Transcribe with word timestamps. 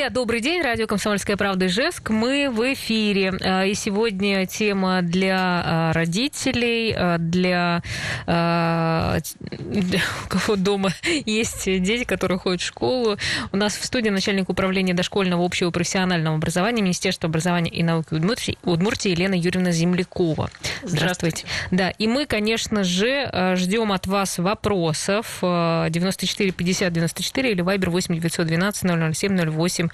Друзья, 0.00 0.14
добрый 0.14 0.40
день. 0.40 0.62
Радио 0.62 0.86
«Комсомольская 0.86 1.36
правда» 1.36 1.66
Ижевск. 1.66 2.08
Мы 2.08 2.48
в 2.48 2.72
эфире. 2.72 3.34
А, 3.42 3.66
и 3.66 3.74
сегодня 3.74 4.46
тема 4.46 5.02
для 5.02 5.62
а, 5.62 5.92
родителей, 5.92 6.94
а, 6.96 7.18
для, 7.18 7.82
для 8.26 10.00
у 10.24 10.28
кого 10.30 10.56
дома 10.56 10.88
есть 11.26 11.64
дети, 11.66 12.04
которые 12.04 12.38
ходят 12.38 12.62
в 12.62 12.64
школу. 12.64 13.18
У 13.52 13.58
нас 13.58 13.76
в 13.76 13.84
студии 13.84 14.08
начальник 14.08 14.48
управления 14.48 14.94
дошкольного 14.94 15.44
общего 15.44 15.70
профессионального 15.70 16.36
образования 16.36 16.80
Министерства 16.80 17.28
образования 17.28 17.70
и 17.70 17.82
науки 17.82 18.14
Удмуртии, 18.14 18.56
Удмуртии 18.64 19.10
Елена 19.10 19.34
Юрьевна 19.34 19.70
Землякова. 19.70 20.48
Здравствуйте. 20.82 20.96
Здравствуйте. 20.96 21.46
Да, 21.72 21.90
и 21.90 22.06
мы, 22.06 22.24
конечно 22.24 22.84
же, 22.84 23.30
ждем 23.54 23.92
от 23.92 24.06
вас 24.06 24.38
вопросов 24.38 25.40
94 25.42 26.52
50 26.52 26.90
94 26.90 27.52
или 27.52 27.62
Viber 27.62 27.90
8 27.90 28.14
912 28.14 29.14
007 29.14 29.50
08 29.50 29.89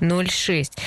806. 0.00 0.78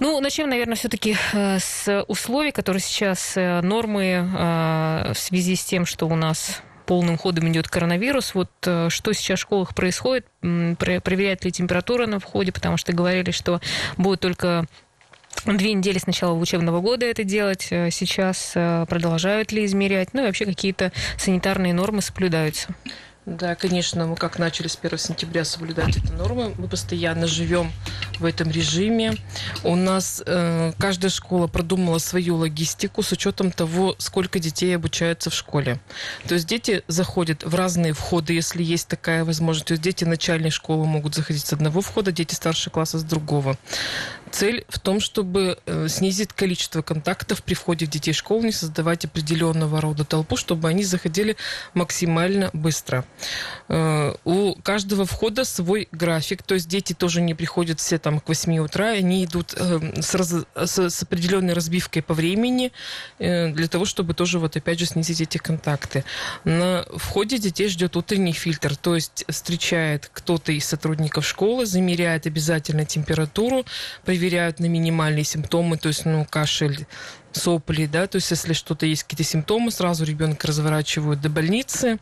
Ну, 0.00 0.18
начнем, 0.20 0.48
наверное, 0.48 0.74
все-таки 0.76 1.16
э, 1.32 1.58
с 1.58 2.04
условий, 2.08 2.50
которые 2.50 2.80
сейчас 2.80 3.36
э, 3.36 3.60
нормы 3.60 4.04
э, 4.04 5.12
в 5.14 5.18
связи 5.18 5.54
с 5.54 5.64
тем, 5.64 5.86
что 5.86 6.06
у 6.06 6.16
нас 6.16 6.62
полным 6.86 7.16
ходом 7.16 7.48
идет 7.48 7.68
коронавирус. 7.68 8.34
Вот 8.34 8.50
что 8.60 9.12
сейчас 9.12 9.38
в 9.38 9.42
школах 9.42 9.74
происходит? 9.74 10.26
Проверяет 10.40 11.44
ли 11.44 11.52
температура 11.52 12.06
на 12.06 12.18
входе? 12.18 12.50
Потому 12.50 12.76
что 12.76 12.92
говорили, 12.92 13.30
что 13.30 13.60
будет 13.96 14.18
только 14.18 14.66
две 15.46 15.72
недели 15.74 15.98
с 15.98 16.06
начала 16.08 16.32
учебного 16.36 16.80
года 16.80 17.06
это 17.06 17.22
делать. 17.22 17.62
Сейчас 17.62 18.50
продолжают 18.88 19.52
ли 19.52 19.64
измерять? 19.64 20.12
Ну 20.12 20.22
и 20.22 20.26
вообще 20.26 20.44
какие-то 20.44 20.90
санитарные 21.16 21.72
нормы 21.72 22.02
соблюдаются? 22.02 22.74
Да, 23.24 23.54
конечно, 23.54 24.04
мы 24.06 24.16
как 24.16 24.40
начали 24.40 24.66
с 24.66 24.76
1 24.82 24.98
сентября 24.98 25.44
соблюдать 25.44 25.96
эти 25.96 26.10
нормы, 26.10 26.54
мы 26.58 26.66
постоянно 26.66 27.28
живем 27.28 27.70
в 28.18 28.24
этом 28.24 28.50
режиме. 28.50 29.14
У 29.62 29.76
нас 29.76 30.20
э, 30.26 30.72
каждая 30.76 31.10
школа 31.10 31.46
продумала 31.46 31.98
свою 31.98 32.34
логистику 32.34 33.04
с 33.04 33.12
учетом 33.12 33.52
того, 33.52 33.94
сколько 33.98 34.40
детей 34.40 34.74
обучаются 34.74 35.30
в 35.30 35.34
школе. 35.34 35.78
То 36.26 36.34
есть 36.34 36.48
дети 36.48 36.82
заходят 36.88 37.44
в 37.44 37.54
разные 37.54 37.92
входы, 37.92 38.32
если 38.32 38.60
есть 38.60 38.88
такая 38.88 39.24
возможность. 39.24 39.68
То 39.68 39.72
есть 39.74 39.82
дети 39.84 40.04
начальной 40.04 40.50
школы 40.50 40.84
могут 40.84 41.14
заходить 41.14 41.46
с 41.46 41.52
одного 41.52 41.80
входа, 41.80 42.10
дети 42.10 42.34
старшего 42.34 42.72
класса 42.72 42.98
с 42.98 43.04
другого. 43.04 43.56
Цель 44.32 44.64
в 44.68 44.80
том, 44.80 44.98
чтобы 44.98 45.58
э, 45.66 45.88
снизить 45.88 46.32
количество 46.32 46.82
контактов 46.82 47.42
при 47.42 47.54
входе 47.54 47.86
детей 47.86 48.12
в 48.12 48.16
школу, 48.16 48.42
не 48.42 48.52
создавать 48.52 49.04
определенного 49.04 49.80
рода 49.80 50.04
толпу, 50.04 50.36
чтобы 50.36 50.68
они 50.68 50.84
заходили 50.84 51.36
максимально 51.74 52.50
быстро. 52.52 53.04
Э, 53.68 54.14
у 54.24 54.54
каждого 54.62 55.04
входа 55.04 55.44
свой 55.44 55.88
график, 55.92 56.42
то 56.42 56.54
есть 56.54 56.68
дети 56.68 56.92
тоже 56.92 57.20
не 57.20 57.34
приходят 57.34 57.80
все 57.80 57.98
там 57.98 58.20
к 58.20 58.28
8 58.28 58.58
утра, 58.58 58.88
они 58.88 59.24
идут 59.24 59.54
э, 59.56 60.00
с, 60.00 60.14
раз, 60.14 60.34
с, 60.54 61.02
определенной 61.02 61.54
разбивкой 61.54 62.02
по 62.02 62.14
времени 62.14 62.72
для 63.18 63.68
того, 63.68 63.84
чтобы 63.84 64.14
тоже 64.14 64.38
вот 64.38 64.56
опять 64.56 64.78
же 64.78 64.86
снизить 64.86 65.20
эти 65.20 65.38
контакты. 65.38 66.04
На 66.44 66.84
входе 66.94 67.38
детей 67.38 67.68
ждет 67.68 67.96
утренний 67.96 68.32
фильтр, 68.32 68.76
то 68.76 68.94
есть 68.94 69.24
встречает 69.28 70.10
кто-то 70.12 70.52
из 70.52 70.64
сотрудников 70.64 71.26
школы, 71.26 71.66
замеряет 71.66 72.26
обязательно 72.26 72.84
температуру, 72.84 73.64
проверяют 74.04 74.60
на 74.60 74.66
минимальные 74.66 75.24
симптомы, 75.24 75.76
то 75.76 75.88
есть, 75.88 76.04
ну, 76.04 76.24
кашель, 76.24 76.86
сопли, 77.32 77.86
да, 77.86 78.06
то 78.06 78.16
есть 78.16 78.30
если 78.30 78.52
что-то 78.52 78.86
есть, 78.86 79.04
какие-то 79.04 79.24
симптомы, 79.24 79.70
сразу 79.70 80.04
ребенка 80.04 80.48
разворачивают 80.48 81.20
до 81.20 81.28
больницы. 81.28 81.98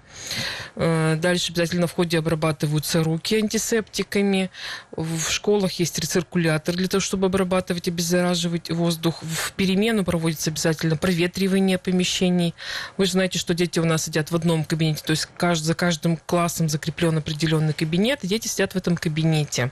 Э, 0.77 1.17
дальше 1.17 1.53
обязательно 1.53 1.87
в 1.87 1.93
ходе 1.93 2.19
обрабатываются 2.19 3.03
руки 3.03 3.37
антисептиками. 3.37 4.51
В 4.93 5.31
школах 5.31 5.73
есть 5.75 5.99
рециркулятор 5.99 6.75
для 6.75 6.89
того, 6.89 7.01
чтобы 7.01 7.27
обрабатывать 7.27 7.89
обеззараживать 7.89 8.71
воздух. 8.71 9.23
В 9.23 9.53
перемену 9.53 10.05
проводится 10.05 10.51
обязательно 10.51 10.97
проветривание 10.97 11.79
помещений. 11.79 12.55
Вы 12.97 13.07
же 13.07 13.13
знаете, 13.13 13.39
что 13.39 13.55
дети 13.55 13.79
у 13.79 13.85
нас 13.85 14.05
сидят 14.05 14.31
в 14.31 14.37
одном 14.37 14.65
кабинете, 14.65 15.03
то 15.05 15.11
есть 15.11 15.29
за 15.65 15.75
каждым 15.75 16.17
классом 16.17 16.69
закреплен 16.69 17.19
определенный 17.19 17.73
кабинет, 17.73 18.25
и 18.25 18.29
дети 18.29 18.49
сидят 18.49 18.75
в 18.75 18.77
этом 18.77 18.97
кабинете. 18.97 19.71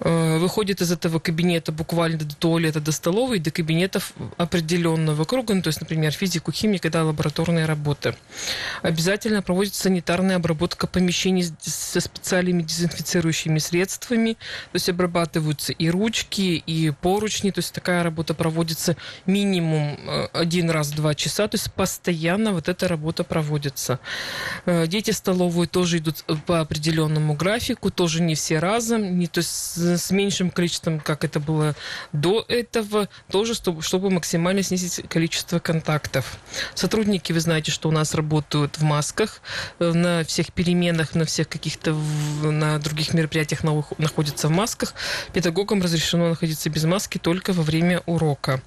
Э, 0.00 0.38
выходит 0.38 0.80
из 0.80 0.90
этого 0.90 1.18
кабинета 1.18 1.70
буквально 1.72 2.18
до 2.18 2.34
туалета, 2.34 2.80
до 2.80 2.92
столовой, 2.92 3.38
до 3.38 3.50
кабинетов 3.50 4.12
определенного 4.36 5.24
круга, 5.24 5.54
ну, 5.54 5.62
то 5.62 5.68
есть, 5.68 5.80
например, 5.80 6.12
физику, 6.12 6.50
химию, 6.50 6.80
когда 6.80 7.04
лабораторные 7.04 7.66
работы. 7.66 8.14
Обязательно 8.82 9.42
проводится 9.42 9.82
санитарная 9.82 10.36
обработка 10.36 10.86
помещений 10.86 11.48
со 11.60 12.00
специальными 12.00 12.62
дезинфицирующими 12.62 13.58
средствами, 13.58 14.32
то 14.32 14.76
есть 14.76 14.88
обрабатываются 14.88 15.72
и 15.72 15.88
ручки, 15.88 16.62
и 16.66 16.90
поручни, 16.90 17.50
то 17.50 17.60
есть 17.60 17.72
такая 17.72 18.02
работа 18.02 18.34
проводится 18.34 18.96
минимум 19.26 19.98
э, 19.98 20.28
один 20.32 20.70
раз 20.70 20.88
в 20.88 20.96
два 20.96 21.14
часа, 21.14 21.46
то 21.46 21.56
есть 21.56 21.72
постоянно 21.72 22.52
вот 22.52 22.68
эта 22.68 22.88
работа 22.88 23.22
проводится. 23.24 24.00
Э, 24.66 24.86
дети 24.86 25.12
в 25.12 25.16
столовую 25.16 25.68
тоже 25.68 25.98
идут 25.98 26.24
по 26.46 26.60
определенному 26.60 27.34
графику, 27.34 27.90
тоже 27.90 28.20
не 28.22 28.34
все 28.34 28.58
разом, 28.58 29.18
не, 29.18 29.28
то 29.28 29.38
есть 29.38 29.81
с 29.82 30.10
меньшим 30.10 30.50
количеством, 30.50 31.00
как 31.00 31.24
это 31.24 31.40
было 31.40 31.74
до 32.12 32.44
этого, 32.48 33.08
тоже, 33.30 33.54
чтобы, 33.54 34.10
максимально 34.10 34.62
снизить 34.62 35.08
количество 35.08 35.58
контактов. 35.58 36.38
Сотрудники, 36.74 37.32
вы 37.32 37.40
знаете, 37.40 37.70
что 37.70 37.88
у 37.88 37.92
нас 37.92 38.14
работают 38.14 38.78
в 38.78 38.82
масках, 38.82 39.40
э, 39.78 39.92
на 39.92 40.24
всех 40.24 40.52
переменах, 40.52 41.14
на 41.14 41.24
всех 41.24 41.48
каких-то, 41.48 41.94
на 42.42 42.78
других 42.78 43.14
мероприятиях 43.14 43.62
находятся 43.98 44.48
в 44.48 44.50
масках. 44.50 44.94
Педагогам 45.32 45.82
разрешено 45.82 46.30
находиться 46.30 46.70
без 46.70 46.84
маски 46.84 47.18
только 47.18 47.52
во 47.52 47.62
время 47.62 48.02
урока. 48.06 48.62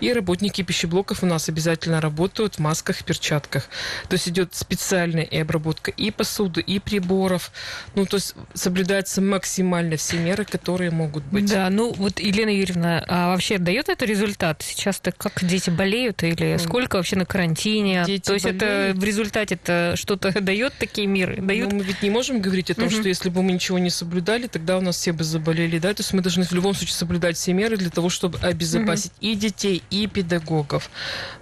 И 0.00 0.12
работники 0.12 0.62
пищеблоков 0.62 1.22
у 1.22 1.26
нас 1.26 1.48
обязательно 1.48 2.00
работают 2.00 2.56
в 2.56 2.58
масках 2.58 3.00
и 3.00 3.04
перчатках. 3.04 3.64
То 4.08 4.14
есть 4.14 4.28
идет 4.28 4.54
специальная 4.54 5.24
и 5.24 5.38
обработка 5.38 5.90
и 5.90 6.10
посуды, 6.10 6.60
и 6.60 6.78
приборов. 6.78 7.52
Ну, 7.94 8.06
то 8.06 8.16
есть 8.16 8.34
соблюдаются 8.54 9.20
максимально 9.20 9.96
все 9.96 10.18
меры, 10.18 10.44
которые 10.58 10.90
могут 10.90 11.24
быть. 11.24 11.50
Да, 11.50 11.70
ну 11.70 11.92
вот 11.92 12.18
Елена 12.18 12.50
Юрьевна, 12.50 13.04
а 13.08 13.28
вообще 13.28 13.58
дает 13.58 13.88
это 13.88 14.04
результат? 14.04 14.62
Сейчас-то 14.62 15.12
как 15.12 15.44
дети 15.44 15.70
болеют 15.70 16.22
или 16.22 16.56
сколько 16.58 16.96
вообще 16.96 17.16
на 17.16 17.24
карантине? 17.24 18.04
Дети 18.06 18.24
То 18.24 18.34
есть 18.34 18.44
болеют. 18.44 18.62
это 18.62 18.98
в 18.98 19.04
результате 19.04 19.54
это 19.54 19.94
что-то 19.96 20.32
дает 20.40 20.74
такие 20.78 21.06
миры? 21.06 21.36
Дают? 21.40 21.70
Ну, 21.70 21.78
мы 21.78 21.84
ведь 21.84 22.02
не 22.02 22.10
можем 22.10 22.40
говорить 22.40 22.70
о 22.70 22.74
том, 22.74 22.86
угу. 22.86 22.94
что 22.94 23.08
если 23.08 23.28
бы 23.28 23.42
мы 23.42 23.52
ничего 23.52 23.78
не 23.78 23.90
соблюдали, 23.90 24.48
тогда 24.48 24.78
у 24.78 24.80
нас 24.80 24.96
все 24.96 25.12
бы 25.12 25.24
заболели, 25.24 25.78
да? 25.78 25.94
То 25.94 26.00
есть 26.00 26.12
мы 26.12 26.20
должны 26.20 26.44
в 26.44 26.52
любом 26.52 26.74
случае 26.74 26.94
соблюдать 26.94 27.36
все 27.36 27.52
меры 27.52 27.76
для 27.76 27.90
того, 27.90 28.08
чтобы 28.08 28.38
обезопасить 28.38 29.12
угу. 29.12 29.26
и 29.26 29.34
детей, 29.36 29.82
и 29.90 30.06
педагогов. 30.06 30.90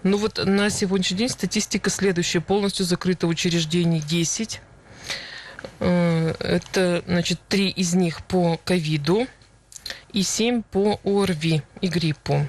Ну 0.03 0.19
вот 0.19 0.45
на 0.45 0.69
сегодняшний 0.69 1.17
день 1.17 1.29
статистика 1.31 1.89
следующая. 1.91 2.41
Полностью 2.41 2.85
закрыто 2.85 3.27
учреждений 3.27 4.01
10 4.01 4.61
Э, 4.67 4.76
это, 5.79 7.03
значит, 7.07 7.41
три 7.49 7.69
из 7.69 7.95
них 7.95 8.23
по 8.25 8.59
ковиду 8.65 9.27
и 10.13 10.23
семь 10.23 10.63
по 10.63 11.01
ОРВИ 11.05 11.63
и 11.81 11.89
гриппу. 11.89 12.49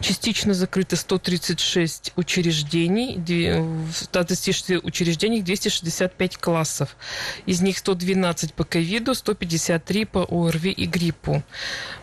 Частично 0.00 0.54
закрыто 0.54 0.96
136 0.96 2.12
учреждений, 2.16 3.16
в 3.16 3.92
136 3.92 4.84
учреждениях 4.84 5.44
265 5.44 6.36
классов. 6.36 6.96
Из 7.46 7.60
них 7.60 7.78
112 7.78 8.54
по 8.54 8.64
ковиду, 8.64 9.14
153 9.14 10.04
по 10.04 10.26
ОРВИ 10.30 10.70
и 10.70 10.86
гриппу. 10.86 11.42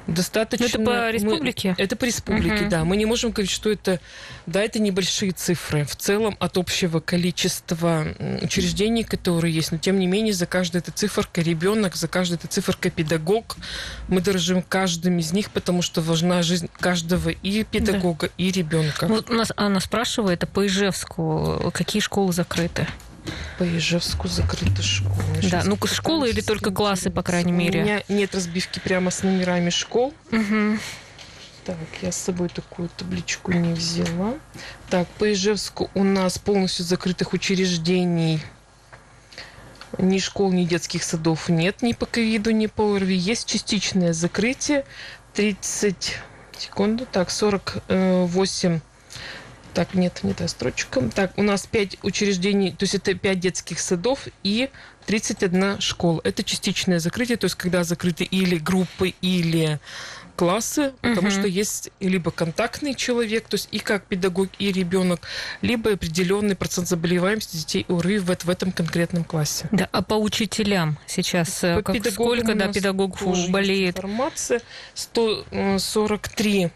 Достаточно... 0.08 0.66
Но 0.80 0.92
это 0.92 0.92
по 0.92 1.12
республике? 1.12 1.76
Мы, 1.78 1.84
это 1.84 1.96
по 1.96 2.06
республике, 2.06 2.64
угу. 2.64 2.70
да. 2.70 2.84
Мы 2.84 2.98
не 2.98 3.06
можем 3.06 3.32
говорить, 3.32 3.52
что 3.52 3.70
это... 3.70 4.00
Да, 4.46 4.62
это 4.62 4.80
небольшие 4.80 5.32
цифры 5.32 5.86
в 5.86 5.96
целом 5.96 6.36
от 6.40 6.58
общего 6.58 7.00
количества 7.00 8.08
учреждений, 8.42 9.04
которые 9.04 9.54
есть. 9.54 9.72
Но, 9.72 9.78
тем 9.78 10.00
не 10.00 10.08
менее, 10.08 10.34
за 10.34 10.46
каждой 10.46 10.78
этой 10.78 10.92
циферкой 10.92 11.44
ребенок, 11.44 11.96
за 11.96 12.08
каждой 12.08 12.36
этой 12.36 12.48
циферкой 12.48 12.92
педагог. 12.92 13.58
Мы 14.08 14.22
дорожим 14.22 14.62
каждым 14.62 15.20
из 15.20 15.32
них, 15.34 15.52
потому 15.52 15.82
что 15.82 16.02
важна 16.02 16.42
жизнь 16.42 16.70
каждого 16.80 17.30
и 17.30 17.61
педагога, 17.64 18.28
да. 18.28 18.34
и 18.38 18.52
ребенка. 18.52 19.08
Вот 19.08 19.30
у 19.30 19.34
нас 19.34 19.52
Анна 19.56 19.80
спрашивает, 19.80 20.44
а 20.44 20.48
по 20.48 20.66
Ижевску 20.66 21.72
какие 21.74 22.02
школы 22.02 22.34
закрыты? 22.34 22.88
По 23.58 23.64
Ижевску 23.64 24.28
закрыты 24.28 24.82
школы. 24.82 25.24
Да, 25.50 25.64
ну 25.66 25.78
школы 25.86 26.30
или 26.30 26.42
только 26.42 26.72
классы, 26.72 27.10
по 27.10 27.24
крайней 27.24 27.52
мере? 27.52 27.82
У 27.82 27.84
меня 27.84 28.04
нет 28.08 28.34
разбивки 28.34 28.80
прямо 28.80 29.12
с 29.12 29.24
номерами 29.24 29.70
школ. 29.70 30.14
Угу. 30.32 30.80
Так, 31.66 31.78
я 32.02 32.12
с 32.12 32.18
собой 32.18 32.50
такую 32.50 32.90
табличку 32.90 33.52
не 33.52 33.74
взяла. 33.74 34.34
Так, 34.90 35.08
по 35.20 35.32
Ижевску 35.32 35.92
у 35.94 36.04
нас 36.04 36.40
полностью 36.40 36.86
закрытых 36.86 37.34
учреждений 37.34 38.42
ни 39.98 40.20
школ, 40.20 40.52
ни 40.52 40.64
детских 40.64 41.04
садов 41.04 41.50
нет, 41.50 41.82
ни 41.82 41.94
по 41.94 42.06
ковиду, 42.06 42.52
ни 42.52 42.68
по 42.68 42.96
ОРВИ. 42.96 43.16
Есть 43.16 43.48
частичное 43.48 44.14
закрытие. 44.14 44.86
30 45.34 46.18
секунду. 46.62 47.06
Так, 47.12 47.30
48 47.32 48.82
Так, 49.74 49.94
нет, 49.94 50.20
не 50.24 50.34
та 50.34 50.48
строчка. 50.48 51.02
Так, 51.16 51.32
у 51.38 51.44
нас 51.44 51.66
5 51.66 51.98
учреждений, 52.04 52.72
то 52.72 52.84
есть 52.84 52.96
это 52.96 53.14
5 53.14 53.40
детских 53.40 53.80
садов 53.80 54.28
и 54.44 54.70
31 55.06 55.80
школа. 55.80 56.20
Это 56.24 56.44
частичное 56.44 57.00
закрытие, 57.00 57.38
то 57.38 57.46
есть 57.46 57.56
когда 57.56 57.84
закрыты 57.84 58.24
или 58.26 58.58
группы, 58.58 59.14
или 59.22 59.80
классы, 60.36 60.94
потому 61.02 61.28
Мгм. 61.28 61.32
что 61.32 61.48
есть 61.48 61.92
либо 62.00 62.32
контактный 62.32 62.96
человек, 62.96 63.48
то 63.48 63.56
есть 63.56 63.68
и 63.72 63.80
как 63.80 64.06
педагог, 64.06 64.50
и 64.60 64.72
ребенок, 64.72 65.22
либо 65.62 65.92
определенный 65.94 66.56
процент 66.56 66.88
заболеваемости 66.88 67.58
детей 67.58 67.86
УРВИ 67.88 68.18
в, 68.20 68.32
эт- 68.32 68.46
в 68.46 68.50
этом 68.50 68.72
конкретном 68.72 69.24
классе. 69.24 69.68
Да, 69.72 69.88
а 69.92 70.02
по 70.02 70.16
учителям 70.16 70.98
сейчас 71.06 71.60
По 71.60 71.82
как, 71.84 71.96
сколько 72.12 72.56
да, 72.56 72.70
педагогов 72.70 73.22
болеет? 73.50 73.98
Информация. 73.98 74.62
143 74.96 76.72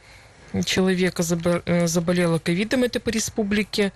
человека 0.63 1.23
э, 1.65 1.87
заболело 1.87 2.39
ковидом, 2.39 2.83
это 2.83 2.99
по 2.99 3.09
республике, 3.09 3.91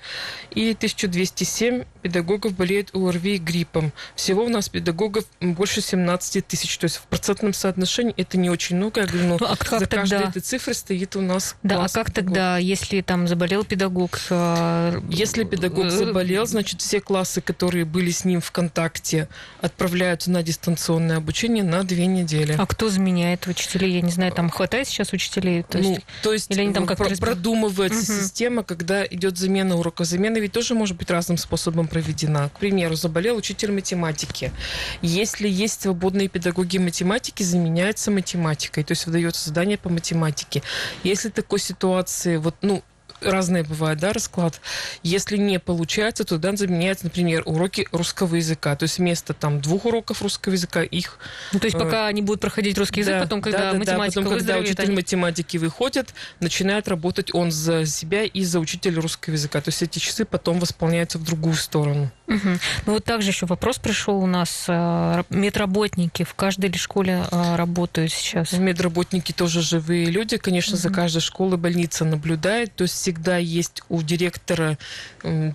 и 0.51 0.71
1207 0.71 1.83
педагогов 2.01 2.53
болеют 2.53 2.89
ОРВИ 2.94 3.35
и 3.35 3.38
гриппом. 3.38 3.91
Всего 4.15 4.44
у 4.45 4.50
нас 4.50 4.69
педагогов 4.69 5.25
больше 5.39 5.81
17 5.81 6.45
тысяч, 6.45 6.77
то 6.77 6.85
есть 6.85 6.97
в 6.97 7.03
процентном 7.03 7.53
соотношении 7.53 8.13
это 8.17 8.38
не 8.38 8.50
очень 8.50 8.75
много, 8.77 9.01
я 9.01 9.07
говорю, 9.07 9.27
но 9.27 9.38
Ну, 9.39 9.45
а 9.47 9.56
как 9.56 9.79
за 9.79 9.85
каждой 9.88 10.09
тогда? 10.17 10.29
этой 10.29 10.41
цифрой 10.41 10.75
стоит 10.75 11.15
у 11.15 11.21
нас 11.21 11.56
Да, 11.63 11.83
а 11.83 11.88
как 11.89 12.07
педагогов. 12.07 12.13
тогда, 12.13 12.57
если 12.57 13.01
там 13.01 13.27
заболел 13.27 13.63
педагог? 13.63 14.19
э, 14.29 15.01
Если 15.09 15.44
педагог 15.44 15.85
э, 15.85 15.89
заболел, 15.89 16.45
значит, 16.45 16.81
все 16.81 17.00
классы, 17.01 17.41
которые 17.41 17.85
были 17.85 18.11
с 18.11 18.25
ним 18.25 18.41
в 18.41 18.51
контакте, 18.51 19.27
отправляются 19.61 20.31
на 20.31 20.44
дистанционное 20.44 21.17
обучение 21.17 21.63
на 21.63 21.83
две 21.83 22.06
недели. 22.06 22.56
А 22.57 22.65
кто 22.65 22.89
заменяет 22.89 23.47
учителей? 23.47 23.94
Я 23.94 24.01
не 24.01 24.11
знаю, 24.11 24.31
там 24.31 24.50
хватает 24.50 24.88
сейчас 24.88 25.13
учителей? 25.13 25.63
То 25.63 25.77
есть, 25.77 25.89
ну, 25.89 25.97
то 26.23 26.33
есть 26.33 26.48
или 26.49 26.61
они 26.61 26.73
там 26.73 26.85
как-то 26.87 27.05
про- 27.05 27.15
продумывается 27.15 28.11
Мгм. 28.11 28.21
система, 28.21 28.63
когда 28.63 29.05
идет 29.05 29.37
замена 29.37 29.77
уроков. 29.77 30.07
Замена 30.07 30.37
ведь 30.39 30.51
тоже 30.51 30.73
может 30.73 30.97
быть 30.97 31.09
разным 31.11 31.37
способом 31.37 31.87
проведена. 31.87 32.49
К 32.49 32.59
примеру, 32.59 32.95
заболел 32.95 33.37
учитель 33.37 33.71
математики. 33.71 34.51
Если 35.01 35.47
есть 35.47 35.81
свободные 35.83 36.27
педагоги 36.27 36.79
математики, 36.79 37.43
заменяется 37.43 38.09
математикой, 38.11 38.83
то 38.83 38.91
есть 38.93 39.05
выдается 39.05 39.47
задание 39.47 39.77
по 39.77 39.89
математике. 39.89 40.63
Если 41.03 41.29
такой 41.29 41.59
ситуации, 41.59 42.37
вот, 42.37 42.55
ну, 42.61 42.83
разные 43.21 43.63
бывают, 43.63 44.00
да, 44.00 44.13
расклад. 44.13 44.62
Если 45.04 45.38
не 45.38 45.60
получается, 45.60 46.24
то 46.24 46.38
да, 46.38 46.56
заменяется, 46.56 47.06
например, 47.06 47.44
уроки 47.45 47.88
русского 47.92 48.36
языка. 48.36 48.75
То 48.75 48.83
есть 48.83 48.98
вместо 48.98 49.33
там 49.33 49.62
двух 49.62 49.86
уроков 49.86 50.21
русского 50.21 50.54
языка 50.54 50.83
их 50.83 51.19
ну, 51.54 51.60
то 51.60 51.66
есть 51.66 51.75
э, 51.75 51.80
пока 51.80 52.07
они 52.07 52.21
будут 52.21 52.42
проходить 52.42 52.77
русский 52.77 53.01
язык, 53.01 53.16
да, 53.16 53.21
потом, 53.21 53.42
да, 53.42 53.44
когда 53.44 53.60
да, 53.60 53.71
да, 53.74 53.77
математика 53.80 54.21
потом, 54.21 54.38
когда 54.38 54.57
учитель 54.57 54.83
они- 54.83 54.95
математики 54.95 55.57
выходит, 55.57 56.13
начинает 56.39 56.88
работать 56.88 57.33
он 57.33 57.51
за 57.51 57.86
себя 57.86 58.24
и 58.24 58.44
за 58.44 58.60
учителя 58.60 59.01
русского 59.01 59.33
языка. 59.33 59.62
То 59.62 59.69
есть 59.69 59.81
эти 59.81 60.00
часы 60.00 60.25
потом 60.25 60.60
восполняются 60.60 61.18
в 61.18 61.24
другую 61.24 61.56
сторону. 61.56 62.12
Мгм. 62.29 62.59
Ну 62.85 62.93
вот 62.93 63.03
также 63.03 63.29
еще 63.31 63.45
вопрос 63.47 63.79
пришел 63.79 64.17
у 64.17 64.27
нас. 64.27 64.65
э, 64.67 65.23
Медработники 65.31 66.23
в 66.23 66.35
каждой 66.35 66.69
ли 66.69 66.77
школе 66.77 67.23
э, 67.31 67.55
работают 67.55 68.11
сейчас? 68.13 68.53
Медработники 68.53 69.31
тоже 69.31 69.61
живые 69.61 70.05
люди. 70.05 70.37
Конечно, 70.37 70.77
за 70.77 70.89
Мгм. 70.89 70.95
каждой 70.95 71.21
школой 71.21 71.57
больница 71.57 72.05
наблюдает. 72.05 72.75
То 72.75 72.83
есть 72.83 72.93
всегда 72.93 73.37
есть 73.37 73.81
у 73.89 74.01
директора 74.03 74.77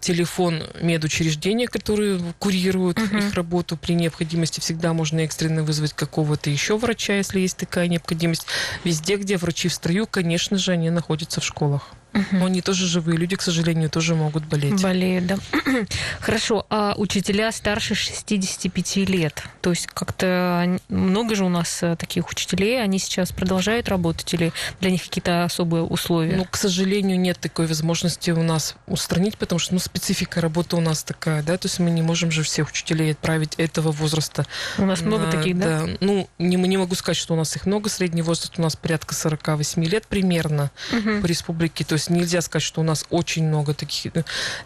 телефон 0.00 0.62
медучреждения, 0.82 1.68
которые 1.68 2.20
курируют 2.38 2.98
Мгм. 2.98 3.18
их 3.18 3.34
работу. 3.34 3.76
При 3.76 3.94
необходимости 3.94 4.60
всегда 4.60 4.92
можно 4.92 5.20
экстренно 5.20 5.62
вызвать 5.62 5.92
какого-то 5.94 6.50
еще 6.50 6.76
врача, 6.76 7.14
если 7.14 7.40
есть 7.40 7.56
такая 7.56 7.86
необходимость. 7.88 8.46
Везде, 8.82 9.16
где 9.16 9.36
врачи 9.36 9.68
в 9.68 9.74
строю, 9.74 10.06
конечно 10.06 10.58
же, 10.58 10.72
они 10.72 10.90
находятся 10.90 11.40
в 11.40 11.44
школах. 11.44 11.92
Мгм. 12.14 12.38
Но 12.38 12.46
они 12.46 12.62
тоже 12.62 12.86
живые 12.86 13.18
люди, 13.18 13.36
к 13.36 13.42
сожалению, 13.42 13.90
тоже 13.90 14.14
могут 14.14 14.44
болеть. 14.46 14.80
Болеют, 14.82 15.26
да. 15.26 15.36
Хорошо, 16.20 16.64
а 16.70 16.94
учителя 16.96 17.50
старше 17.52 17.94
65 17.94 18.96
лет? 19.08 19.42
То 19.60 19.70
есть 19.70 19.88
как-то 19.88 20.78
много 20.88 21.34
же 21.34 21.44
у 21.44 21.48
нас 21.48 21.82
э, 21.82 21.96
таких 21.96 22.28
учителей, 22.30 22.82
они 22.82 22.98
сейчас 22.98 23.32
продолжают 23.32 23.88
работать 23.88 24.32
или 24.34 24.52
для 24.80 24.90
них 24.90 25.02
какие-то 25.02 25.44
особые 25.44 25.82
условия? 25.82 26.36
Ну, 26.36 26.44
к 26.44 26.56
сожалению, 26.56 27.18
нет 27.18 27.38
такой 27.40 27.66
возможности 27.66 28.30
у 28.30 28.42
нас 28.42 28.76
устранить, 28.86 29.36
потому 29.36 29.58
что 29.58 29.74
ну, 29.74 29.80
специфика 29.80 30.40
работы 30.40 30.76
у 30.76 30.80
нас 30.80 31.02
такая, 31.02 31.42
да, 31.42 31.56
то 31.58 31.66
есть 31.66 31.78
мы 31.80 31.90
не 31.90 32.02
можем 32.02 32.30
же 32.30 32.42
всех 32.42 32.68
учителей 32.70 33.12
отправить 33.12 33.54
этого 33.56 33.90
возраста. 33.90 34.46
у 34.78 34.84
нас 34.86 35.00
много 35.02 35.26
на- 35.26 35.32
таких, 35.32 35.58
да? 35.58 35.84
Ну, 36.00 36.28
не, 36.38 36.56
не 36.56 36.76
могу 36.76 36.94
сказать, 36.94 37.16
что 37.16 37.34
у 37.34 37.36
нас 37.36 37.56
их 37.56 37.66
много. 37.66 37.88
Средний 37.88 38.22
возраст 38.22 38.54
у 38.58 38.62
нас 38.62 38.76
порядка 38.76 39.14
48 39.14 39.84
лет 39.84 40.06
примерно 40.06 40.70
Мгм. 40.92 41.20
по 41.22 41.26
республике. 41.26 41.84
То 41.84 41.94
есть 41.94 42.03
нельзя 42.10 42.40
сказать, 42.40 42.64
что 42.64 42.80
у 42.80 42.84
нас 42.84 43.06
очень 43.10 43.46
много 43.46 43.74
таких. 43.74 44.12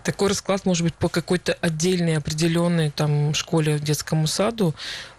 Такой 0.04 0.28
расклад 0.28 0.64
может 0.64 0.84
быть 0.84 0.94
по 0.94 1.08
какой-то 1.08 1.56
отдельной 1.60 2.16
определенной 2.16 2.90
там 2.90 3.34
школе, 3.34 3.78
детскому 3.78 4.26
саду. 4.26 4.74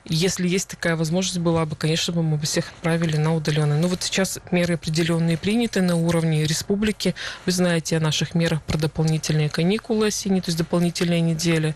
Если 0.10 0.48
есть 0.48 0.68
такая 0.68 0.96
возможность 0.96 1.38
была 1.38 1.66
бы, 1.68 1.76
конечно, 1.76 2.14
бы 2.14 2.24
мы 2.24 2.38
бы 2.38 2.46
всех 2.46 2.70
отправили 2.70 3.18
на 3.18 3.36
удаленное. 3.36 3.80
Но 3.80 3.88
вот 3.88 4.02
сейчас 4.02 4.40
меры 4.52 4.74
определенные 4.74 5.38
приняты 5.38 5.82
на 5.82 5.96
уровне 5.96 6.46
республики. 6.46 7.14
Вы 7.46 7.52
знаете 7.52 7.98
о 7.98 8.00
наших 8.00 8.34
мерах 8.34 8.64
про 8.64 8.80
дополнительные 8.80 9.50
каникулы 9.50 10.08
осенние, 10.08 10.42
то 10.42 10.50
есть 10.50 10.58
дополнительные 10.58 11.22
недели 11.22 11.76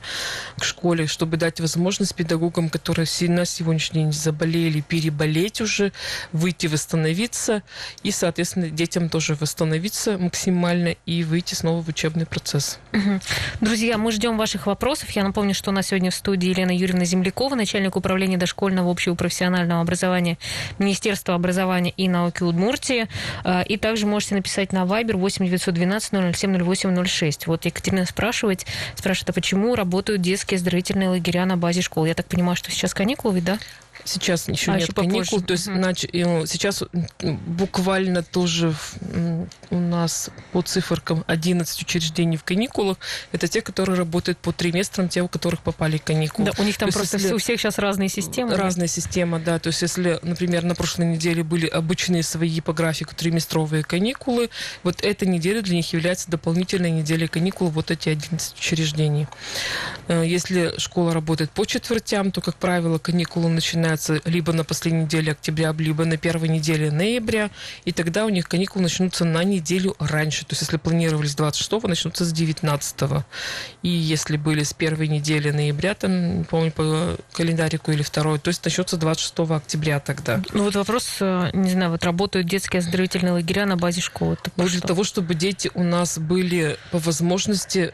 к 0.58 0.64
школе, 0.64 1.06
чтобы 1.06 1.38
дать 1.38 1.60
возможность 1.60 2.16
педагогам, 2.16 2.70
которые 2.70 3.06
на 3.28 3.46
сегодняшний 3.46 4.02
день 4.02 4.12
заболели, 4.12 4.82
переболеть 4.82 5.62
уже, 5.62 5.92
выйти, 6.32 6.66
восстановиться, 6.66 7.62
и, 8.02 8.10
соответственно, 8.10 8.70
детям 8.70 9.10
тоже 9.10 9.36
восстановиться 9.36 10.18
максимально 10.18 10.96
и 11.06 11.24
выйти 11.24 11.54
снова 11.54 11.84
в 11.84 11.88
учебный 11.88 12.26
процесс. 12.26 12.80
Друзья, 13.62 14.00
мы 14.00 14.12
ждем 14.12 14.38
ваших 14.38 14.66
вопросов. 14.66 15.12
Я 15.12 15.24
напомню, 15.24 15.54
что 15.54 15.70
у 15.70 15.74
нас 15.74 15.88
сегодня 15.88 16.10
в 16.10 16.16
студии 16.16 16.50
Елена 16.50 16.76
Юрьевна 16.76 17.06
Землякова, 17.06 17.54
начальник 17.54 17.96
управления 17.96 18.23
дошкольного 18.38 18.90
общего 18.90 19.16
профессионального 19.16 19.82
образования 19.82 20.38
Министерства 20.80 21.36
образования 21.36 21.94
и 21.96 22.08
науки 22.08 22.44
Удмуртии. 22.44 23.08
А, 23.44 23.62
И 23.62 23.78
также 23.78 24.06
можете 24.06 24.36
написать 24.36 24.72
на 24.72 24.84
Viber 24.84 25.18
8 25.18 25.46
912 25.46 26.36
007 26.36 26.74
0806. 26.74 27.48
Вот 27.48 27.66
Екатерина 27.66 28.06
спрашивает, 28.06 28.66
спрашивает, 28.96 29.30
а 29.30 29.34
почему 29.34 29.76
работают 29.76 30.22
детские 30.22 30.58
оздоровительные 30.58 31.10
лагеря 31.10 31.46
на 31.46 31.58
базе 31.58 31.82
школ? 31.82 32.06
Я 32.06 32.14
так 32.14 32.28
понимаю, 32.28 32.56
что 32.56 32.72
сейчас 32.72 32.94
каникулы, 32.94 33.42
да? 33.42 33.58
Сейчас 34.06 34.48
еще 34.50 34.72
А, 34.72 34.76
нет 34.76 34.84
еще 34.84 34.94
попозже. 34.94 35.16
каникул, 35.18 35.42
то 35.42 35.54
есть 35.54 35.68
ну, 35.68 36.46
сейчас 36.46 36.84
буквально 37.22 38.24
тоже 38.24 38.74
у 39.70 39.80
нас 39.80 40.30
по 40.52 40.62
циферкам 40.62 41.24
11 41.28 41.82
учреждений 41.82 42.38
в 42.38 42.44
каникулах. 42.44 42.98
Это 43.32 43.48
те, 43.48 43.62
которые 43.62 43.98
работают 43.98 44.38
по 44.40 44.52
триместрам, 44.52 45.10
те, 45.10 45.22
у 45.22 45.28
которых 45.28 45.62
попали 45.62 45.98
каникулы. 45.98 46.52
Да, 46.52 46.62
у 46.62 46.66
них 46.66 46.78
там 46.78 46.90
То 46.90 46.98
просто 47.00 47.18
если- 47.18 47.34
у 47.34 47.38
всех 47.38 47.60
сейчас 47.60 47.78
разные 47.78 48.10
системы. 48.10 48.56
Разная 48.56 48.88
система, 48.88 49.40
да. 49.40 49.60
То 49.60 49.68
есть, 49.68 49.82
если, 49.82 50.20
например, 50.22 50.64
на 50.64 50.76
прошлой 50.76 51.06
неделе 51.06 51.44
были 51.44 51.66
обычные 51.68 52.24
свои 52.24 52.60
по 52.62 52.74
графику 52.74 53.16
триместровые 53.16 53.84
каникулы, 53.84 54.50
вот 54.84 55.02
эта 55.04 55.26
неделя 55.26 55.62
для 55.62 55.76
них 55.78 55.94
является 55.94 56.30
дополнительной 56.30 56.92
неделей 56.92 57.28
каникул, 57.28 57.70
вот 57.70 57.92
эти 57.92 58.10
11 58.10 58.58
учреждений. 58.58 59.28
Э, 60.08 60.24
Если 60.26 60.74
школа 60.78 61.14
работает 61.14 61.52
по 61.52 61.66
четвертям, 61.66 62.32
то, 62.32 62.42
как 62.42 62.56
правило, 62.56 62.98
каникулы 62.98 63.50
начинаются 63.50 63.93
либо 64.26 64.54
на 64.54 64.64
последней 64.64 65.04
неделе 65.04 65.32
октября, 65.32 65.74
либо 65.78 66.06
на 66.06 66.18
первой 66.18 66.50
неделе 66.50 66.92
ноября, 66.92 67.50
и 67.86 67.92
тогда 67.92 68.26
у 68.26 68.30
них 68.30 68.48
каникулы 68.48 68.84
начнутся 68.84 69.26
на 69.26 69.44
неделю 69.44 69.96
раньше. 70.00 70.42
То 70.42 70.54
есть, 70.54 70.62
если 70.62 70.78
планировали 70.78 71.28
с 71.28 71.36
26 71.36 71.84
начнутся 71.84 72.26
с 72.26 72.32
19 72.32 73.24
И 73.82 73.90
если 73.90 74.38
были 74.38 74.64
с 74.64 74.74
первой 74.74 75.08
недели 75.08 75.52
ноября, 75.52 75.94
там, 75.94 76.40
не 76.40 76.44
помню, 76.44 76.72
по 76.72 77.18
календарику 77.34 77.92
или 77.92 78.04
второй, 78.04 78.40
то 78.40 78.50
есть 78.50 78.64
начнется 78.64 78.98
26 78.98 79.40
октября 79.52 80.00
тогда. 80.00 80.42
Ну 80.52 80.64
вот 80.64 80.76
вопрос, 80.76 81.18
э, 81.20 81.50
не 81.54 81.72
знаю, 81.72 81.92
вот 81.92 82.04
работают 82.04 82.48
детские 82.48 82.80
оздоровительные 82.80 83.34
лагеря 83.34 83.66
на 83.66 83.78
базе 83.78 84.02
школы. 84.02 84.38
Про 84.56 84.68
для 84.68 84.82
того, 84.82 85.04
чтобы 85.04 85.36
дети 85.36 85.72
у 85.74 85.84
нас 85.84 86.18
были 86.18 86.78
по 86.92 87.00
возможности 87.00 87.94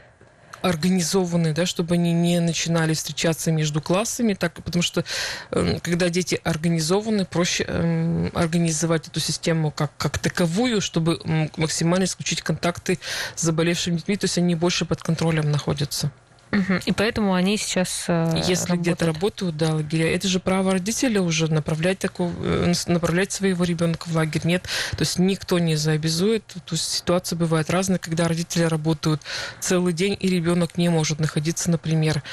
организованы, 0.62 1.54
да, 1.54 1.66
чтобы 1.66 1.96
они 1.96 2.14
не 2.14 2.40
начинали 2.40 2.94
встречаться 2.94 3.52
между 3.52 3.82
классами, 3.82 4.34
так, 4.34 4.54
потому 4.64 4.84
что 4.84 5.04
э, 5.52 5.80
когда 5.82 6.10
дети 6.10 6.40
организованы, 6.44 7.26
проще 7.26 7.66
э, 7.68 8.30
организовать 8.34 9.08
эту 9.08 9.20
систему 9.20 9.72
как, 9.72 9.92
как 9.98 10.18
таковую, 10.20 10.82
чтобы 10.82 11.20
максимально 11.58 12.06
исключить 12.06 12.42
контакты 12.42 13.00
с 13.36 13.42
заболевшими 13.42 13.98
детьми, 13.98 14.18
то 14.18 14.26
есть 14.26 14.38
они 14.38 14.56
больше 14.56 14.86
под 14.86 15.02
контролем 15.02 15.52
находятся. 15.52 16.12
Угу. 16.52 16.80
И 16.86 16.92
поэтому 16.94 17.36
они 17.36 17.58
сейчас 17.58 18.06
э, 18.08 18.42
Если 18.48 18.76
где-то 18.76 19.06
работают, 19.06 19.56
да, 19.56 19.76
лагеря, 19.76 20.14
это 20.14 20.28
же 20.28 20.40
право 20.40 20.72
родителя 20.72 21.22
уже 21.22 21.52
направлять, 21.52 22.00
такого, 22.00 22.32
э, 22.42 22.74
направлять 22.88 23.32
своего 23.32 23.64
ребенка 23.64 24.08
в 24.08 24.16
лагерь. 24.16 24.42
Нет, 24.46 24.64
то 24.92 25.02
есть 25.02 25.20
никто 25.20 25.60
не 25.60 25.76
заобязует. 25.76 26.44
То 26.48 26.62
есть 26.72 26.92
ситуация 26.92 27.38
бывает 27.38 27.70
разная, 27.70 28.00
когда 28.00 28.28
родители 28.28 28.64
работают 28.64 29.22
целый 29.60 29.94
день, 29.94 30.18
и 30.20 30.28
ребенок 30.28 30.78
не 30.78 30.90
может 30.90 31.20
находиться, 31.20 31.70
например, 31.70 32.24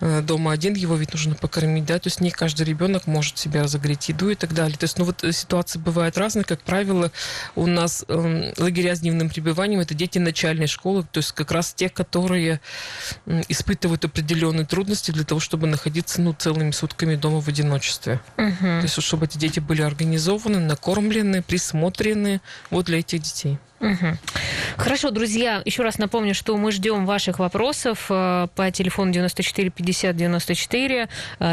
э, 0.00 0.20
дома 0.20 0.50
один, 0.52 0.74
его 0.74 0.96
ведь 0.96 1.12
нужно 1.12 1.36
покормить, 1.36 1.84
да, 1.84 1.98
то 1.98 2.08
есть 2.08 2.20
не 2.20 2.30
каждый 2.30 2.66
ребенок 2.66 3.06
может 3.06 3.38
себя 3.38 3.62
разогреть 3.62 4.08
еду 4.08 4.30
и 4.30 4.34
так 4.34 4.52
далее. 4.52 4.76
То 4.76 4.84
есть, 4.84 4.98
ну 4.98 5.04
вот 5.04 5.24
ситуации 5.30 5.78
бывают 5.78 6.18
разные. 6.18 6.44
Как 6.44 6.60
правило, 6.62 7.12
у 7.54 7.66
нас 7.66 8.04
э, 8.08 8.52
лагеря 8.56 8.96
с 8.96 9.00
дневным 9.00 9.28
пребыванием 9.30 9.80
это 9.80 9.94
дети 9.94 10.18
начальной 10.18 10.66
школы, 10.66 11.04
то 11.10 11.18
есть 11.18 11.32
как 11.32 11.52
раз 11.52 11.72
те, 11.72 11.88
которые 11.88 12.60
испытывают 13.60 14.04
определенные 14.04 14.66
трудности 14.66 15.10
для 15.10 15.24
того, 15.24 15.40
чтобы 15.40 15.66
находиться 15.66 16.20
ну, 16.20 16.32
целыми 16.32 16.70
сутками 16.70 17.14
дома 17.16 17.40
в 17.40 17.48
одиночестве. 17.48 18.20
Угу. 18.36 18.56
То 18.58 18.80
есть, 18.82 19.02
чтобы 19.02 19.26
эти 19.26 19.38
дети 19.38 19.60
были 19.60 19.82
организованы, 19.82 20.58
накормлены, 20.58 21.42
присмотрены 21.42 22.40
вот 22.70 22.86
для 22.86 23.00
этих 23.00 23.20
детей. 23.20 23.58
Угу. 23.80 24.18
Хорошо, 24.76 25.10
друзья, 25.10 25.62
еще 25.64 25.82
раз 25.82 25.98
напомню, 25.98 26.34
что 26.34 26.56
мы 26.56 26.70
ждем 26.70 27.06
ваших 27.06 27.38
вопросов 27.38 28.06
э, 28.10 28.48
по 28.54 28.70
телефону 28.70 29.10
94 29.10 29.70
50 29.70 30.16
94, 30.16 31.08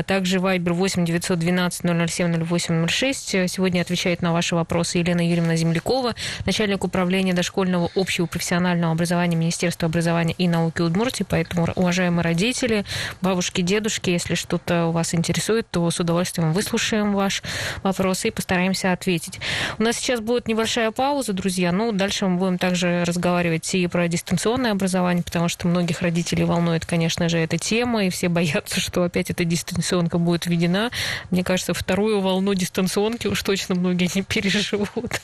также 0.05 0.39
Viber 0.39 0.74
8 0.74 1.05
912 1.05 1.81
007 2.10 2.43
08 2.43 2.88
06. 2.88 3.29
Сегодня 3.50 3.81
отвечает 3.81 4.22
на 4.22 4.34
ваши 4.34 4.55
вопросы 4.55 4.98
Елена 4.98 5.25
Юрьевна 5.25 5.55
Землякова, 5.55 6.15
начальник 6.46 6.84
управления 6.84 7.34
дошкольного 7.34 7.89
общего 7.96 8.25
профессионального 8.25 8.91
образования 8.91 9.38
Министерства 9.38 9.88
образования 9.88 10.36
и 10.38 10.48
науки 10.48 10.81
Удмуртии. 10.81 11.25
Поэтому, 11.27 11.67
уважаемые 11.75 12.24
родители, 12.24 12.86
бабушки, 13.22 13.62
дедушки, 13.62 14.10
если 14.10 14.36
что-то 14.36 14.88
вас 14.88 15.13
интересует, 15.15 15.67
то 15.72 15.89
с 15.89 16.00
удовольствием 16.00 16.51
выслушаем 16.51 17.13
ваш 17.13 17.41
вопрос 17.84 18.25
и 18.25 18.31
постараемся 18.31 18.91
ответить. 18.91 19.39
У 19.79 19.84
нас 19.84 19.96
сейчас 19.96 20.19
будет 20.19 20.48
небольшая 20.48 20.91
пауза, 20.91 21.34
друзья. 21.34 21.72
Ну, 21.72 21.91
дальше 21.91 22.16
мы 22.25 22.38
будем 22.38 22.57
также 22.57 23.03
разговаривать 23.05 23.74
и 23.75 23.88
про 23.88 24.07
дистанционное 24.07 24.71
образование, 24.71 25.24
потому 25.24 25.47
что 25.47 25.67
многих 25.67 26.01
родителей 26.01 26.43
волнует, 26.43 26.86
конечно 26.86 27.29
же, 27.29 27.38
эта 27.38 27.57
тема, 27.57 28.05
и 28.05 28.09
все 28.09 28.29
боятся, 28.38 28.79
что 28.79 29.03
опять 29.03 29.29
эта 29.29 29.45
дистанционка 29.45 30.17
будет 30.17 30.45
введена. 30.45 30.91
Мне 31.31 31.43
кажется, 31.43 31.74
вторую 31.74 32.21
волну 32.21 32.53
дистанционки 32.53 33.27
уж 33.27 33.41
точно 33.43 33.75
многие 33.75 34.09
не 34.15 34.24
переживут. 34.24 35.21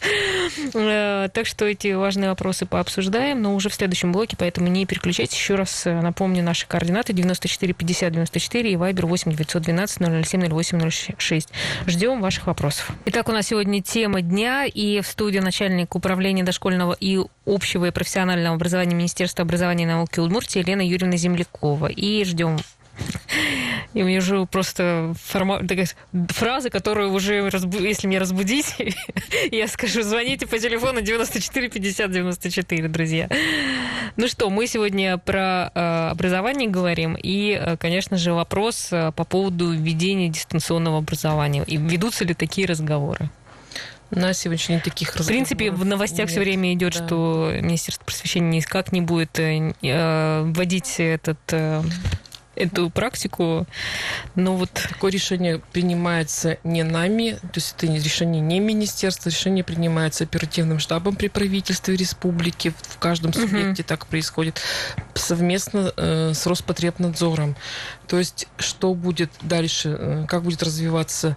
Э, 0.74 1.30
так 1.34 1.46
что 1.46 1.66
эти 1.66 1.94
важные 1.94 2.30
вопросы 2.30 2.66
пообсуждаем, 2.66 3.42
но 3.42 3.56
уже 3.56 3.70
в 3.70 3.74
следующем 3.74 4.12
блоке, 4.12 4.36
поэтому 4.38 4.68
не 4.68 4.86
переключайтесь. 4.86 5.38
Еще 5.38 5.56
раз 5.56 5.86
э, 5.86 6.02
напомню 6.02 6.44
наши 6.44 6.68
координаты 6.68 7.14
94 7.14 7.74
50 7.74 8.12
94 8.14 8.72
и 8.72 8.76
Viber 8.76 9.06
8 9.06 9.32
912 9.32 10.28
007 10.28 10.50
08 10.50 10.90
06. 10.90 11.50
Ждем 11.88 12.22
ваших 12.22 12.48
вопросов. 12.48 12.92
Итак, 13.06 13.30
у 13.30 13.32
нас 13.32 13.48
сегодня 13.48 13.82
тема 13.82 14.22
дня, 14.22 14.66
и 14.66 15.02
в 15.02 15.08
студии 15.08 15.40
начальник 15.40 15.96
управления 15.96 16.44
дошкольного 16.44 16.83
профессионального 16.84 16.98
и 17.00 17.20
общего 17.46 17.86
и 17.86 17.92
профессионального 17.92 18.56
образования 18.56 18.96
Министерства 18.96 19.44
образования 19.44 19.84
и 19.84 19.88
науки 19.88 20.20
Удмуртии 20.20 20.60
Елена 20.60 20.82
Юрьевна 20.82 21.18
Землякова. 21.18 21.88
И 21.88 22.24
ждем 22.26 22.58
и 23.96 24.04
мне 24.04 24.20
уже 24.20 24.46
просто 24.46 25.14
форма... 25.20 25.68
такая 25.68 25.88
фраза, 26.30 26.70
которую 26.70 27.12
уже, 27.12 27.50
разбу... 27.50 27.80
если 27.80 28.08
меня 28.08 28.20
разбудить, 28.20 28.76
я 29.52 29.68
скажу, 29.68 30.04
звоните 30.04 30.46
по 30.46 30.60
телефону 30.60 31.02
94 31.02 31.70
50 31.70 32.12
94, 32.12 32.88
друзья. 32.88 33.30
Ну 34.16 34.28
что, 34.28 34.50
мы 34.52 34.68
сегодня 34.68 35.18
про 35.18 35.72
э, 35.74 36.10
образование 36.12 36.70
говорим, 36.70 37.16
и, 37.22 37.60
э, 37.60 37.78
конечно 37.78 38.18
же, 38.18 38.34
вопрос 38.34 38.90
э, 38.92 39.12
по 39.16 39.24
поводу 39.24 39.72
введения 39.72 40.30
дистанционного 40.30 41.00
образования. 41.00 41.64
И 41.66 41.78
ведутся 41.78 42.26
ли 42.26 42.36
такие 42.36 42.68
разговоры? 42.68 43.30
На 44.16 44.34
сегодня 44.34 44.80
таких 44.80 45.16
разговоров. 45.16 45.26
В 45.26 45.30
принципе, 45.30 45.72
в 45.72 45.86
новостях 45.86 46.26
нет. 46.26 46.30
все 46.30 46.40
время 46.40 46.74
идет, 46.74 46.94
да. 46.94 47.06
что 47.06 47.54
Министерство 47.62 48.04
просвещения 48.06 48.58
никак 48.58 48.92
не 48.92 49.02
будет 49.02 49.40
э, 49.40 49.74
э, 49.82 50.44
вводить 50.44 50.96
этот 51.00 51.40
э, 51.52 51.82
эту 52.56 52.90
практику, 52.90 53.66
но 54.36 54.56
вот... 54.56 54.70
Такое 54.72 55.12
решение 55.12 55.60
принимается 55.72 56.58
не 56.64 56.84
нами, 56.84 57.38
то 57.42 57.56
есть 57.56 57.76
это 57.78 57.88
решение 57.88 58.42
не 58.42 58.60
министерства, 58.60 59.30
решение 59.30 59.64
принимается 59.64 60.24
оперативным 60.24 60.80
штабом 60.80 61.16
при 61.16 61.28
правительстве 61.28 61.96
республики, 61.96 62.74
в 62.90 62.98
каждом 62.98 63.34
субъекте 63.34 63.82
угу. 63.84 63.88
так 63.88 64.06
происходит, 64.08 64.62
совместно 65.16 65.94
э, 65.96 66.34
с 66.34 66.46
Роспотребнадзором. 66.46 67.56
То 68.08 68.20
есть 68.20 68.48
что 68.58 68.94
будет 68.94 69.32
дальше, 69.42 69.96
э, 69.98 70.26
как 70.28 70.44
будет 70.44 70.64
развиваться 70.64 71.36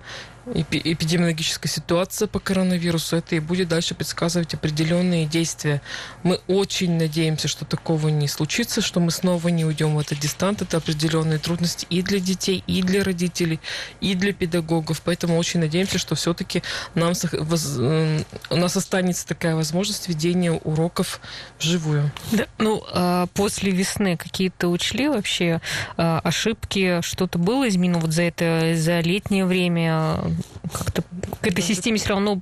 эпидемиологическая 0.54 1.70
ситуация 1.70 2.28
по 2.28 2.38
коронавирусу, 2.38 3.16
это 3.16 3.34
и 3.34 3.40
будет 3.40 3.68
дальше 3.68 3.94
предсказывать 3.94 4.54
определенные 4.54 5.26
действия. 5.26 5.82
Мы 6.22 6.40
очень 6.46 6.96
надеемся, 6.96 7.48
что 7.48 7.64
такого 7.64 8.08
не 8.08 8.28
случится, 8.28 8.80
что 8.80 9.00
мы 9.00 9.10
снова 9.10 9.48
не 9.48 9.64
уйдем 9.64 9.96
в 9.96 9.98
этот 9.98 10.20
дистант. 10.20 10.62
Это 10.62 10.76
определенные 10.76 11.38
трудности 11.38 11.86
и 11.90 12.02
для 12.02 12.20
детей, 12.20 12.62
и 12.66 12.82
для 12.82 13.02
родителей, 13.02 13.60
и 14.00 14.14
для 14.14 14.32
педагогов. 14.32 15.02
Поэтому 15.02 15.36
очень 15.36 15.60
надеемся, 15.60 15.98
что 15.98 16.14
все-таки 16.14 16.62
нам, 16.94 17.12
э, 17.12 18.22
у 18.50 18.56
нас 18.56 18.76
останется 18.76 19.26
такая 19.26 19.56
возможность 19.56 20.08
ведения 20.08 20.52
уроков 20.52 21.20
вживую. 21.58 22.10
Да, 22.32 22.46
ну, 22.58 22.84
а 22.92 23.26
после 23.34 23.72
весны 23.72 24.16
какие-то 24.16 24.68
учли 24.68 25.08
вообще 25.08 25.60
а, 25.96 26.20
ошибки? 26.20 27.00
Что-то 27.02 27.38
было 27.38 27.68
изменено 27.68 27.98
вот 27.98 28.12
за 28.12 28.22
это, 28.22 28.74
за 28.76 29.00
летнее 29.00 29.44
время? 29.44 30.35
Как-то 30.72 31.02
к 31.40 31.46
этой 31.46 31.62
системе 31.62 31.98
все 31.98 32.10
равно 32.10 32.40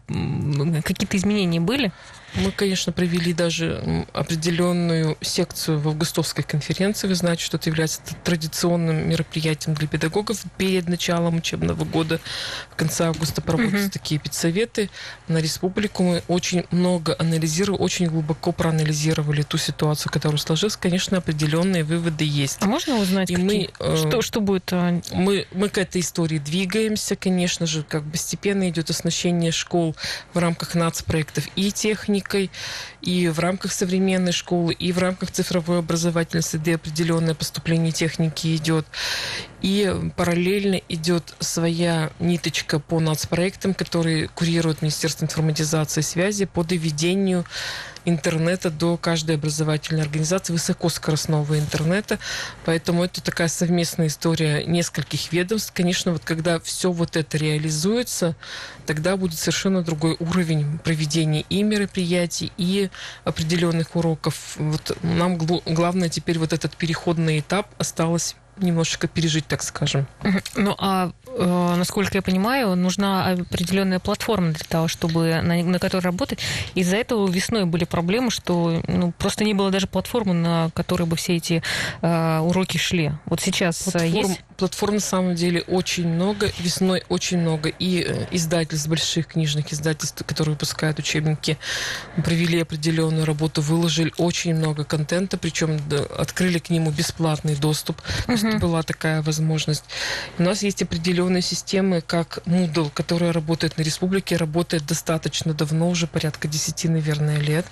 какие-то 0.85 1.17
изменения 1.17 1.61
были? 1.61 1.93
Мы, 2.37 2.51
конечно, 2.51 2.93
провели 2.93 3.33
даже 3.33 4.07
определенную 4.13 5.17
секцию 5.21 5.79
в 5.79 5.89
августовской 5.89 6.43
конференции. 6.43 7.07
Вы 7.07 7.15
знаете, 7.15 7.45
что 7.45 7.57
это 7.59 7.71
является 7.71 8.01
традиционным 8.25 9.09
мероприятием 9.09 9.77
для 9.77 9.87
педагогов 9.87 10.43
перед 10.57 10.89
началом 10.89 11.37
учебного 11.37 11.85
года. 11.85 12.21
В 12.71 12.77
конце 12.77 13.07
августа 13.07 13.41
проводятся 13.41 13.87
угу. 13.87 13.93
такие 13.93 14.21
педсоветы 14.21 14.91
на 15.29 15.39
республику. 15.39 16.03
Мы 16.03 16.23
очень 16.27 16.65
много 16.73 17.15
анализировали, 17.19 17.81
очень 17.81 18.07
глубоко 18.07 18.51
проанализировали 18.51 19.43
ту 19.43 19.57
ситуацию, 19.57 20.13
которая 20.13 20.39
сложилась. 20.39 20.77
Конечно, 20.77 21.19
определенные 21.19 21.85
выводы 21.85 22.25
есть. 22.25 22.59
А 22.61 22.67
можно 22.67 22.97
узнать, 22.97 23.31
И 23.31 23.37
какие? 23.37 23.71
мы, 23.79 23.97
что, 23.97 24.23
что 24.23 24.41
будет? 24.41 24.73
А, 24.73 25.01
мы, 25.13 25.47
мы 25.53 25.69
к 25.69 25.79
этой 25.79 26.01
истории 26.01 26.39
двигаемся, 26.39 27.15
конечно 27.15 27.67
же, 27.67 27.85
как 27.85 28.03
постепенно 28.11 28.69
идет 28.69 28.91
оснащение 28.91 29.53
школ 29.53 29.95
в 30.33 30.39
рамках 30.39 30.75
нацпроектов 30.75 31.45
и 31.55 31.71
техник 31.71 32.24
техникой, 32.25 32.51
и 33.03 33.29
в 33.29 33.39
рамках 33.39 33.73
современной 33.73 34.33
школы, 34.33 34.73
и 34.73 34.93
в 34.93 34.99
рамках 34.99 35.31
цифровой 35.31 35.79
образовательной 35.79 36.43
среды 36.43 36.75
определенное 36.75 37.35
поступление 37.35 37.93
техники 37.93 38.55
идет. 38.57 38.87
И 39.63 39.93
параллельно 40.17 40.81
идет 40.89 41.35
своя 41.41 42.11
ниточка 42.19 42.79
по 42.79 43.01
нацпроектам, 43.01 43.75
которые 43.75 44.29
курирует 44.29 44.83
Министерство 44.83 45.25
информатизации 45.25 46.01
и 46.01 46.05
связи 46.05 46.45
по 46.45 46.65
доведению 46.65 47.45
интернета 48.05 48.71
до 48.71 48.97
каждой 48.97 49.37
образовательной 49.37 50.03
организации, 50.03 50.53
высокоскоростного 50.53 51.59
интернета. 51.59 52.19
Поэтому 52.65 53.05
это 53.05 53.23
такая 53.23 53.49
совместная 53.49 54.09
история 54.09 54.65
нескольких 54.65 55.33
ведомств. 55.33 55.73
Конечно, 55.75 56.13
вот 56.13 56.25
когда 56.25 56.61
все 56.61 56.91
вот 56.93 57.17
это 57.17 57.37
реализуется, 57.37 58.37
тогда 58.87 59.17
будет 59.17 59.39
совершенно 59.39 59.83
другой 59.83 60.17
уровень 60.19 60.79
проведения 60.79 61.45
и 61.49 61.63
мероприятий, 61.63 62.53
и 62.57 62.91
определенных 63.25 63.97
уроков. 63.97 64.57
Вот 64.57 64.97
нам 65.03 65.37
главное 65.37 66.09
теперь 66.09 66.39
вот 66.39 66.53
этот 66.53 66.77
переходный 66.77 67.41
этап 67.41 67.69
осталось 67.79 68.37
немножечко 68.57 69.09
пережить, 69.09 69.47
так 69.47 69.63
скажем. 69.63 70.07
Ну, 70.57 70.75
а 70.79 71.13
Э, 71.37 71.75
насколько 71.77 72.17
я 72.17 72.23
понимаю, 72.23 72.77
нужна 72.77 73.33
определенная 73.33 73.99
платформа 73.99 74.53
для 74.53 74.65
того, 74.69 74.89
чтобы 74.89 75.41
на, 75.43 75.63
на 75.63 75.79
которой 75.79 76.03
работать. 76.03 76.39
Из-за 76.75 76.97
этого 76.97 77.29
весной 77.29 77.65
были 77.65 77.85
проблемы, 77.85 78.31
что 78.31 78.83
ну, 78.87 79.13
просто 79.13 79.45
не 79.45 79.55
было 79.55 79.71
даже 79.71 79.87
платформы, 79.87 80.35
на 80.35 80.71
которой 80.75 81.05
бы 81.05 81.17
все 81.17 81.37
эти 81.37 81.63
э, 82.03 82.39
уроки 82.39 82.79
шли. 82.79 83.13
Вот 83.27 83.41
сейчас 83.41 83.89
э, 83.89 83.91
Платформ, 83.93 84.31
есть? 84.31 84.41
Платформ 84.57 84.95
на 84.95 85.01
самом 85.01 85.35
деле 85.35 85.63
очень 85.63 86.09
много, 86.09 86.51
весной 86.59 87.03
очень 87.09 87.39
много. 87.39 87.69
И 87.69 88.05
э, 88.07 88.27
издательств, 88.31 88.89
больших 88.89 89.29
книжных 89.29 89.73
издательств, 89.73 90.25
которые 90.27 90.55
выпускают 90.55 90.99
учебники, 90.99 91.59
провели 92.25 92.61
определенную 92.61 93.25
работу, 93.25 93.63
выложили 93.63 94.13
очень 94.19 94.55
много 94.55 94.85
контента, 94.85 95.39
причем 95.39 95.81
да, 95.89 96.05
открыли 96.19 96.59
к 96.59 96.71
нему 96.71 96.91
бесплатный 96.91 97.57
доступ. 97.57 98.01
Uh-huh. 98.01 98.39
То 98.39 98.47
есть 98.49 98.59
была 98.59 98.83
такая 98.83 99.23
возможность. 99.23 99.85
У 100.39 100.43
нас 100.43 100.63
есть 100.63 100.83
определенные 100.83 101.05
определенные 101.05 101.43
системы, 101.43 102.01
как 102.01 102.39
Moodle, 102.47 102.91
которая 102.93 103.33
работает 103.33 103.79
на 103.79 103.83
республике, 103.83 104.37
работает 104.37 104.87
достаточно 104.87 105.55
давно, 105.55 105.89
уже 105.91 106.07
порядка 106.07 106.49
10, 106.49 106.85
наверное, 106.85 107.39
лет. 107.39 107.67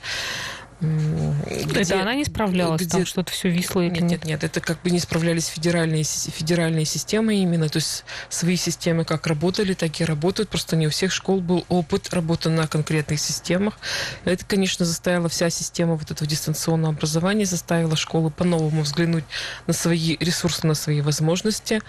Где, 0.82 1.80
это 1.80 2.02
она 2.02 2.14
не 2.14 2.24
справлялась, 2.24 2.80
где... 2.80 2.90
там 2.90 3.06
что-то 3.06 3.30
все 3.32 3.48
висло 3.48 3.82
или 3.82 4.00
нет? 4.00 4.02
Нет, 4.02 4.24
нет, 4.24 4.44
это 4.44 4.60
как 4.60 4.82
бы 4.82 4.90
не 4.90 4.98
справлялись 4.98 5.46
федеральные, 5.46 6.02
федеральные 6.02 6.84
системы 6.84 7.36
именно, 7.36 7.68
то 7.68 7.76
есть 7.76 8.04
свои 8.28 8.56
системы 8.56 9.04
как 9.04 9.26
работали, 9.28 9.74
так 9.74 10.00
и 10.00 10.04
работают, 10.04 10.48
просто 10.48 10.74
не 10.74 10.88
у 10.88 10.90
всех 10.90 11.12
школ 11.12 11.40
был 11.40 11.64
опыт 11.68 12.12
работы 12.12 12.48
на 12.48 12.66
конкретных 12.66 13.20
системах. 13.20 13.78
Это, 14.24 14.44
конечно, 14.44 14.84
заставило 14.84 15.28
вся 15.28 15.50
система 15.50 15.94
вот 15.94 16.10
этого 16.10 16.28
дистанционного 16.28 16.94
образования, 16.94 17.46
заставила 17.46 17.94
школы 17.94 18.30
по-новому 18.30 18.82
взглянуть 18.82 19.24
на 19.68 19.72
свои 19.72 20.16
ресурсы, 20.18 20.66
на 20.66 20.74
свои 20.74 21.00
возможности, 21.00 21.80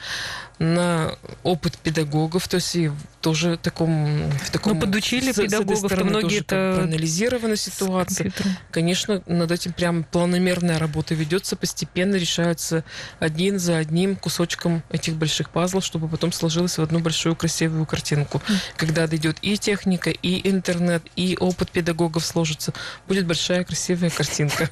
на 0.60 1.16
опыт 1.44 1.78
педагогов, 1.78 2.48
то 2.48 2.56
есть 2.56 2.76
и 2.76 2.92
тоже 3.22 3.58
таком, 3.58 4.30
в 4.32 4.52
таком... 4.52 4.74
Ну, 4.74 4.82
подучили 4.82 5.32
с, 5.32 5.36
педагогов, 5.36 5.80
с 5.80 6.04
многие 6.04 6.40
это... 6.40 6.76
проанализирована 6.76 7.56
ситуация. 7.56 8.32
Конечно, 8.72 9.24
над 9.28 9.52
этим 9.52 9.74
прям 9.74 10.04
планомерная 10.04 10.80
работа 10.80 11.16
ведется, 11.16 11.56
постепенно 11.56 12.16
решаются 12.16 12.84
один 13.20 13.60
за 13.60 13.78
одним 13.78 14.16
кусочком 14.16 14.84
этих 14.90 15.16
больших 15.16 15.50
пазлов, 15.50 15.86
чтобы 15.86 16.08
потом 16.08 16.32
сложилось 16.32 16.78
в 16.78 16.82
одну 16.82 17.00
большую 17.00 17.36
красивую 17.36 17.86
картинку. 17.86 18.42
Mm. 18.46 18.56
Когда 18.78 19.08
дойдет 19.08 19.38
и 19.42 19.58
техника, 19.58 20.10
и 20.10 20.50
интернет, 20.50 21.04
и 21.16 21.38
опыт 21.40 21.72
педагогов 21.72 22.26
сложится, 22.26 22.74
будет 23.08 23.26
большая 23.26 23.64
красивая 23.64 24.10
картинка. 24.10 24.70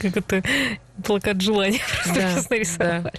Как 0.00 0.16
это 0.16 0.42
плакат 1.04 1.40
желания 1.40 1.80
просто 2.04 2.20
да, 2.20 2.42
нарисовали. 2.50 3.02
Да. 3.02 3.12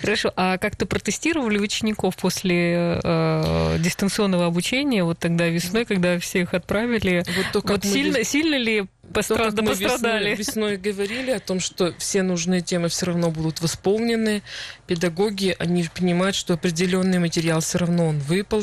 Хорошо. 0.00 0.32
А 0.36 0.58
как-то 0.58 0.86
протестировали 0.86 1.58
учеников 1.58 2.16
после 2.16 3.00
э, 3.02 3.76
дистанционного 3.78 4.46
обучения, 4.46 5.04
вот 5.04 5.18
тогда 5.18 5.48
весной, 5.48 5.84
когда 5.84 6.18
всех 6.18 6.54
отправили? 6.54 7.24
Вот, 7.36 7.64
то, 7.64 7.72
вот 7.72 7.84
сильно, 7.84 8.18
вес... 8.18 8.28
сильно 8.28 8.56
ли 8.56 8.86
пострад... 9.12 9.54
то, 9.54 9.62
пострадали. 9.62 10.34
Весной, 10.34 10.34
весной 10.34 10.76
говорили 10.76 11.30
о 11.30 11.40
том, 11.40 11.60
что 11.60 11.94
все 11.98 12.22
нужные 12.22 12.60
темы 12.60 12.88
все 12.88 13.06
равно 13.06 13.30
будут 13.30 13.60
восполнены. 13.60 14.42
Педагоги, 14.86 15.56
они 15.58 15.88
понимают, 15.94 16.36
что 16.36 16.54
определенный 16.54 17.18
материал 17.18 17.60
все 17.60 17.78
равно 17.78 18.08
он 18.08 18.18
выпал 18.18 18.62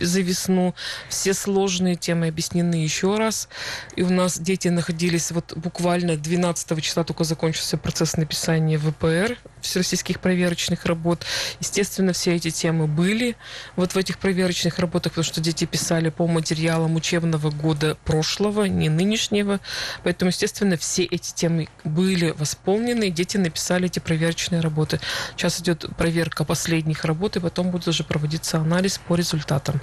за 0.00 0.20
весну. 0.20 0.74
Все 1.08 1.34
сложные 1.34 1.96
темы 1.96 2.28
объяснены 2.28 2.76
еще 2.76 3.16
раз. 3.16 3.48
И 3.96 4.02
у 4.02 4.10
нас 4.10 4.38
дети 4.38 4.68
находились 4.68 5.30
вот 5.30 5.56
буквально 5.56 6.16
12 6.16 6.82
числа 6.82 7.04
только 7.04 7.24
закончился 7.24 7.76
процесс 7.76 8.16
написания 8.16 8.78
ВПР, 8.78 9.38
всероссийских 9.60 10.20
проверочных 10.20 10.86
работ. 10.86 11.24
Естественно, 11.60 12.12
все 12.12 12.34
эти 12.34 12.50
темы 12.50 12.86
были 12.86 13.36
вот 13.76 13.92
в 13.92 13.96
этих 13.96 14.18
проверочных 14.18 14.78
работах, 14.78 15.12
потому 15.12 15.24
что 15.24 15.40
дети 15.40 15.64
писали 15.64 16.10
по 16.10 16.26
материалам 16.26 16.96
учебного 16.96 17.50
года 17.50 17.96
прошлого, 18.04 18.64
не 18.64 18.88
нынешнего. 18.88 19.60
Поэтому, 20.02 20.30
естественно, 20.30 20.76
все 20.76 21.04
эти 21.04 21.32
темы 21.34 21.68
были 21.84 22.30
восполнены, 22.30 23.10
дети 23.10 23.36
написали 23.36 23.86
эти 23.86 23.98
проверочные 23.98 24.60
работы. 24.60 25.00
Сейчас 25.36 25.60
идет 25.60 25.84
проверка 25.96 26.44
последних 26.44 27.04
работ, 27.04 27.36
и 27.36 27.40
потом 27.40 27.70
будет 27.70 27.88
уже 27.88 28.04
проводиться 28.04 28.58
анализ 28.58 28.98
по 28.98 29.14
результатам. 29.14 29.80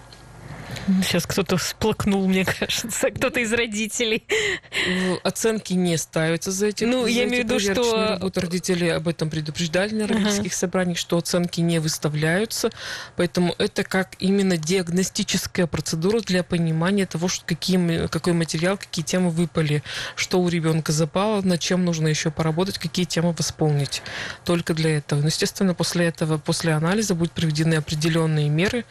Сейчас 1.02 1.26
кто-то 1.26 1.58
всплакнул, 1.58 2.28
мне 2.28 2.46
кажется, 2.60 3.10
кто-то 3.12 3.40
из 3.40 3.54
родителей. 3.54 4.24
Ну, 4.88 5.20
оценки 5.24 5.74
не 5.74 5.98
ставятся 5.98 6.52
за 6.52 6.68
эти 6.68 6.84
Ну, 6.84 7.04
за 7.04 7.10
я 7.10 7.26
имею 7.26 7.46
в 7.46 7.50
виду, 7.50 7.60
что... 7.60 8.08
Работы. 8.14 8.42
Родители 8.42 8.88
об 8.88 9.08
этом 9.08 9.30
предупреждали 9.30 9.94
на 9.96 10.08
родительских 10.08 10.52
uh-huh. 10.52 10.58
собраниях, 10.58 10.98
что 10.98 11.18
оценки 11.18 11.62
не 11.62 11.80
выставляются. 11.80 12.70
Поэтому 13.16 13.56
это 13.58 13.84
как 13.84 14.16
именно 14.20 14.58
диагностическая 14.58 15.68
процедура 15.68 16.20
для 16.20 16.44
понимания 16.44 17.06
того, 17.06 17.28
что 17.28 17.46
какие, 17.46 18.08
какой 18.08 18.34
материал, 18.34 18.78
какие 18.78 19.06
темы 19.06 19.30
выпали, 19.30 19.84
что 20.16 20.42
у 20.42 20.50
ребенка 20.50 20.92
запало, 20.92 21.42
над 21.42 21.60
чем 21.60 21.86
нужно 21.86 22.08
еще 22.08 22.32
поработать, 22.32 22.78
какие 22.78 23.06
темы 23.06 23.34
восполнить. 23.38 24.02
Только 24.46 24.74
для 24.74 24.98
этого. 24.98 25.22
Но, 25.22 25.28
естественно, 25.28 25.74
после 25.74 26.08
этого, 26.08 26.38
после 26.38 26.74
анализа 26.74 27.16
будут 27.16 27.32
проведены 27.32 27.76
определенные 27.76 28.50
меры, 28.50 28.86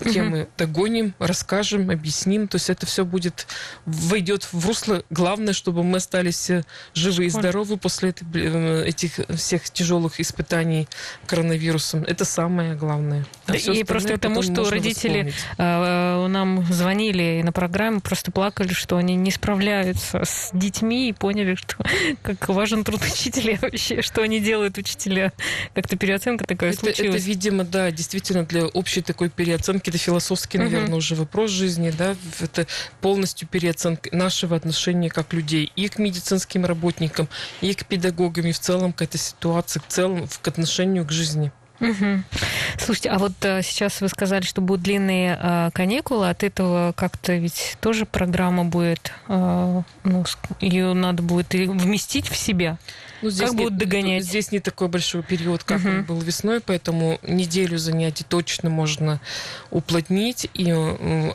где 0.00 0.22
угу. 0.22 0.30
мы 0.30 0.48
догоним, 0.56 1.14
расскажем, 1.18 1.90
объясним. 1.90 2.48
То 2.48 2.56
есть 2.56 2.70
это 2.70 2.86
все 2.86 3.04
будет 3.04 3.46
войдет 3.86 4.44
в 4.52 4.66
русло. 4.66 5.02
Главное, 5.10 5.52
чтобы 5.52 5.82
мы 5.82 5.98
остались 5.98 6.50
э, 6.50 6.64
живы 6.94 7.26
и 7.26 7.28
здоровы 7.28 7.76
после 7.76 8.14
э, 8.34 8.84
этих 8.86 9.20
всех 9.36 9.68
тяжелых 9.70 10.20
испытаний 10.20 10.88
коронавирусом. 11.26 12.04
Это 12.04 12.24
самое 12.24 12.74
главное. 12.74 13.26
А 13.46 13.56
и 13.56 13.84
просто 13.84 14.14
потому, 14.14 14.42
что 14.42 14.68
родители 14.70 15.32
э, 15.58 16.26
нам 16.26 16.64
звонили 16.72 17.42
на 17.44 17.52
программу, 17.52 18.00
просто 18.00 18.30
плакали, 18.30 18.72
что 18.72 18.96
они 18.96 19.14
не 19.14 19.30
справляются 19.30 20.22
с 20.24 20.50
детьми 20.52 21.08
и 21.08 21.12
поняли, 21.12 21.54
что 21.54 21.76
как 22.22 22.48
важен 22.48 22.84
труд 22.84 23.00
учителя 23.02 23.58
вообще, 23.62 24.02
что 24.02 24.22
они 24.22 24.40
делают 24.40 24.78
учителя. 24.78 25.32
Как-то 25.74 25.96
переоценка 25.96 26.44
такая 26.44 26.70
это, 26.70 26.80
случилась. 26.80 27.16
Это, 27.16 27.24
видимо, 27.24 27.64
да, 27.64 27.90
действительно 27.90 28.44
для 28.44 28.66
общей 28.66 29.02
такой 29.02 29.28
переоценки 29.28 29.89
это 29.90 29.98
философский, 29.98 30.58
наверное, 30.58 30.88
угу. 30.88 30.96
уже 30.96 31.14
вопрос 31.14 31.50
жизни, 31.50 31.90
да, 31.90 32.16
это 32.40 32.66
полностью 33.00 33.46
переоценка 33.46 34.14
нашего 34.16 34.56
отношения 34.56 35.10
как 35.10 35.32
людей 35.32 35.70
и 35.76 35.88
к 35.88 35.98
медицинским 35.98 36.64
работникам, 36.64 37.28
и 37.60 37.74
к 37.74 37.84
педагогам, 37.84 38.46
и 38.46 38.52
в 38.52 38.58
целом 38.58 38.92
к 38.92 39.02
этой 39.02 39.18
ситуации, 39.18 39.80
в 39.80 39.92
целом 39.92 40.26
к 40.40 40.48
отношению 40.48 41.04
к 41.04 41.12
жизни. 41.12 41.52
Угу. 41.80 42.22
Слушайте, 42.78 43.08
а 43.10 43.18
вот 43.18 43.32
а, 43.42 43.62
сейчас 43.62 44.00
вы 44.00 44.08
сказали, 44.08 44.42
что 44.42 44.60
будут 44.60 44.82
длинные 44.82 45.38
а, 45.40 45.70
каникулы. 45.70 46.28
От 46.28 46.42
этого 46.44 46.92
как-то 46.94 47.34
ведь 47.34 47.76
тоже 47.80 48.04
программа 48.04 48.64
будет, 48.64 49.12
а, 49.28 49.82
ну, 50.04 50.24
ее 50.60 50.92
надо 50.92 51.22
будет 51.22 51.54
вместить 51.54 52.28
в 52.28 52.36
себя. 52.36 52.78
Ну, 53.22 53.30
здесь 53.30 53.48
как 53.48 53.56
будут 53.56 53.76
догонять? 53.76 54.24
Здесь 54.24 54.52
не 54.52 54.60
такой 54.60 54.88
большой 54.88 55.22
период, 55.22 55.64
как 55.64 55.80
угу. 55.80 55.88
он 55.88 56.04
был 56.04 56.20
весной, 56.20 56.60
поэтому 56.60 57.18
неделю 57.22 57.78
занятий 57.78 58.24
точно 58.28 58.70
можно 58.70 59.20
уплотнить. 59.70 60.48
И 60.54 60.70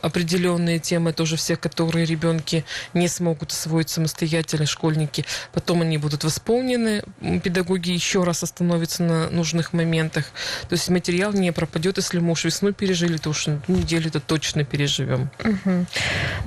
определенные 0.02 0.78
темы 0.78 1.12
тоже 1.12 1.36
все, 1.36 1.56
которые 1.56 2.06
ребенки 2.06 2.64
не 2.94 3.08
смогут 3.08 3.52
освоить 3.52 3.90
самостоятельно, 3.90 4.66
школьники, 4.66 5.24
потом 5.52 5.82
они 5.82 5.98
будут 5.98 6.24
восполнены. 6.24 7.02
Педагоги 7.42 7.90
еще 7.90 8.24
раз 8.24 8.42
остановятся 8.42 9.02
на 9.02 9.30
нужных 9.30 9.72
моментах. 9.72 10.26
То 10.68 10.74
есть 10.74 10.88
материал 10.88 11.32
не 11.32 11.52
пропадет, 11.52 11.96
если 11.96 12.18
мы 12.18 12.32
уж 12.32 12.44
весну 12.44 12.72
пережили, 12.72 13.16
то 13.16 13.30
уж 13.30 13.46
неделю 13.68 14.08
это 14.08 14.20
точно 14.20 14.64
переживем. 14.64 15.30
Угу. 15.44 15.86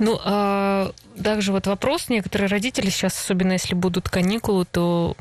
Ну, 0.00 0.20
а 0.24 0.92
также 1.22 1.52
вот 1.52 1.66
вопрос, 1.66 2.08
некоторые 2.08 2.48
родители 2.48 2.90
сейчас, 2.90 3.18
особенно 3.18 3.52
если 3.52 3.74
будут 3.74 4.08
каникулы, 4.08 4.64
то 4.64 5.16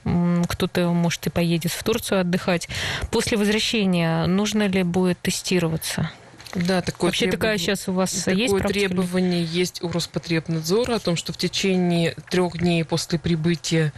кто-то, 0.47 0.89
может, 0.93 1.27
и 1.27 1.29
поедет 1.29 1.71
в 1.71 1.83
Турцию 1.83 2.21
отдыхать. 2.21 2.67
После 3.11 3.37
возвращения 3.37 4.25
нужно 4.25 4.67
ли 4.67 4.83
будет 4.83 5.19
тестироваться? 5.21 6.11
Да, 6.55 6.81
такое 6.81 7.09
Вообще 7.09 7.25
требов... 7.25 7.39
такая 7.39 7.57
сейчас 7.59 7.87
у 7.87 7.93
вас 7.93 8.11
такое 8.11 8.33
есть 8.33 8.55
Такое 8.55 8.73
требование 8.73 9.43
есть 9.43 9.83
у 9.83 9.89
Роспотребнадзора 9.89 10.95
о 10.95 10.99
том, 10.99 11.15
что 11.15 11.31
в 11.31 11.37
течение 11.37 12.15
трех 12.29 12.57
дней 12.57 12.83
после 12.83 13.19
прибытия 13.19 13.93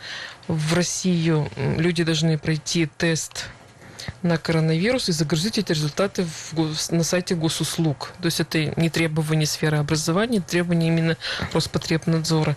в 0.48 0.74
Россию 0.74 1.50
люди 1.78 2.04
должны 2.04 2.38
пройти 2.38 2.90
тест 2.98 3.46
на 4.22 4.38
коронавирус 4.38 5.10
и 5.10 5.12
загрузить 5.12 5.58
эти 5.58 5.72
результаты 5.72 6.26
в, 6.26 6.92
на 6.92 7.04
сайте 7.04 7.36
госуслуг. 7.36 8.14
То 8.22 8.26
есть 8.26 8.40
это 8.40 8.74
не 8.80 8.90
требование 8.90 9.46
сферы 9.46 9.78
образования, 9.78 10.40
это 10.40 10.48
требование 10.48 10.90
именно 10.90 11.18
Роспотребнадзора. 11.54 12.56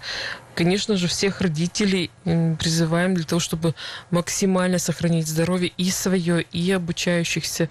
Конечно 0.54 0.96
же, 0.96 1.08
всех 1.08 1.40
родителей 1.40 2.10
призываем 2.24 3.14
для 3.14 3.24
того, 3.24 3.40
чтобы 3.40 3.74
максимально 4.10 4.78
сохранить 4.78 5.26
здоровье 5.26 5.72
и 5.76 5.90
свое, 5.90 6.42
и 6.42 6.70
обучающихся 6.70 7.68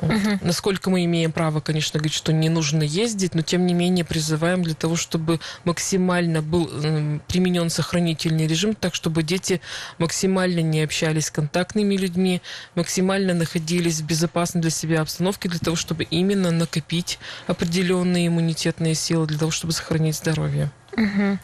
Угу. 0.00 0.38
Насколько 0.42 0.90
мы 0.90 1.04
имеем 1.04 1.32
право, 1.32 1.60
конечно, 1.60 1.98
говорить, 1.98 2.16
что 2.16 2.32
не 2.32 2.48
нужно 2.48 2.82
ездить, 2.82 3.34
но 3.34 3.42
тем 3.42 3.66
не 3.66 3.74
менее 3.74 4.04
призываем 4.04 4.62
для 4.62 4.74
того, 4.74 4.96
чтобы 4.96 5.40
максимально 5.64 6.42
был 6.42 6.70
э, 6.72 7.18
применен 7.28 7.70
сохранительный 7.70 8.46
режим, 8.46 8.74
так 8.74 8.94
чтобы 8.94 9.22
дети 9.22 9.60
максимально 9.98 10.60
не 10.60 10.82
общались 10.82 11.26
с 11.26 11.30
контактными 11.30 11.96
людьми, 11.96 12.40
максимально 12.74 13.34
находились 13.34 14.00
в 14.00 14.06
безопасной 14.06 14.62
для 14.62 14.70
себя 14.70 15.02
обстановке, 15.02 15.48
для 15.48 15.58
того, 15.58 15.76
чтобы 15.76 16.04
именно 16.04 16.50
накопить 16.50 17.18
определенные 17.46 18.28
иммунитетные 18.28 18.94
силы, 18.94 19.26
для 19.26 19.38
того, 19.38 19.50
чтобы 19.50 19.72
сохранить 19.72 20.16
здоровье. 20.16 20.70
Угу. 20.96 21.38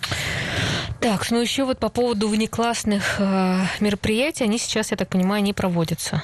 Так, 1.01 1.31
ну 1.31 1.41
еще 1.41 1.65
вот 1.65 1.79
по 1.79 1.89
поводу 1.89 2.29
внеклассных 2.29 3.17
э, 3.19 3.61
мероприятий, 3.81 4.45
они 4.45 4.59
сейчас, 4.59 4.91
я 4.91 4.97
так 4.97 5.09
понимаю, 5.09 5.43
не 5.43 5.53
проводятся 5.53 6.23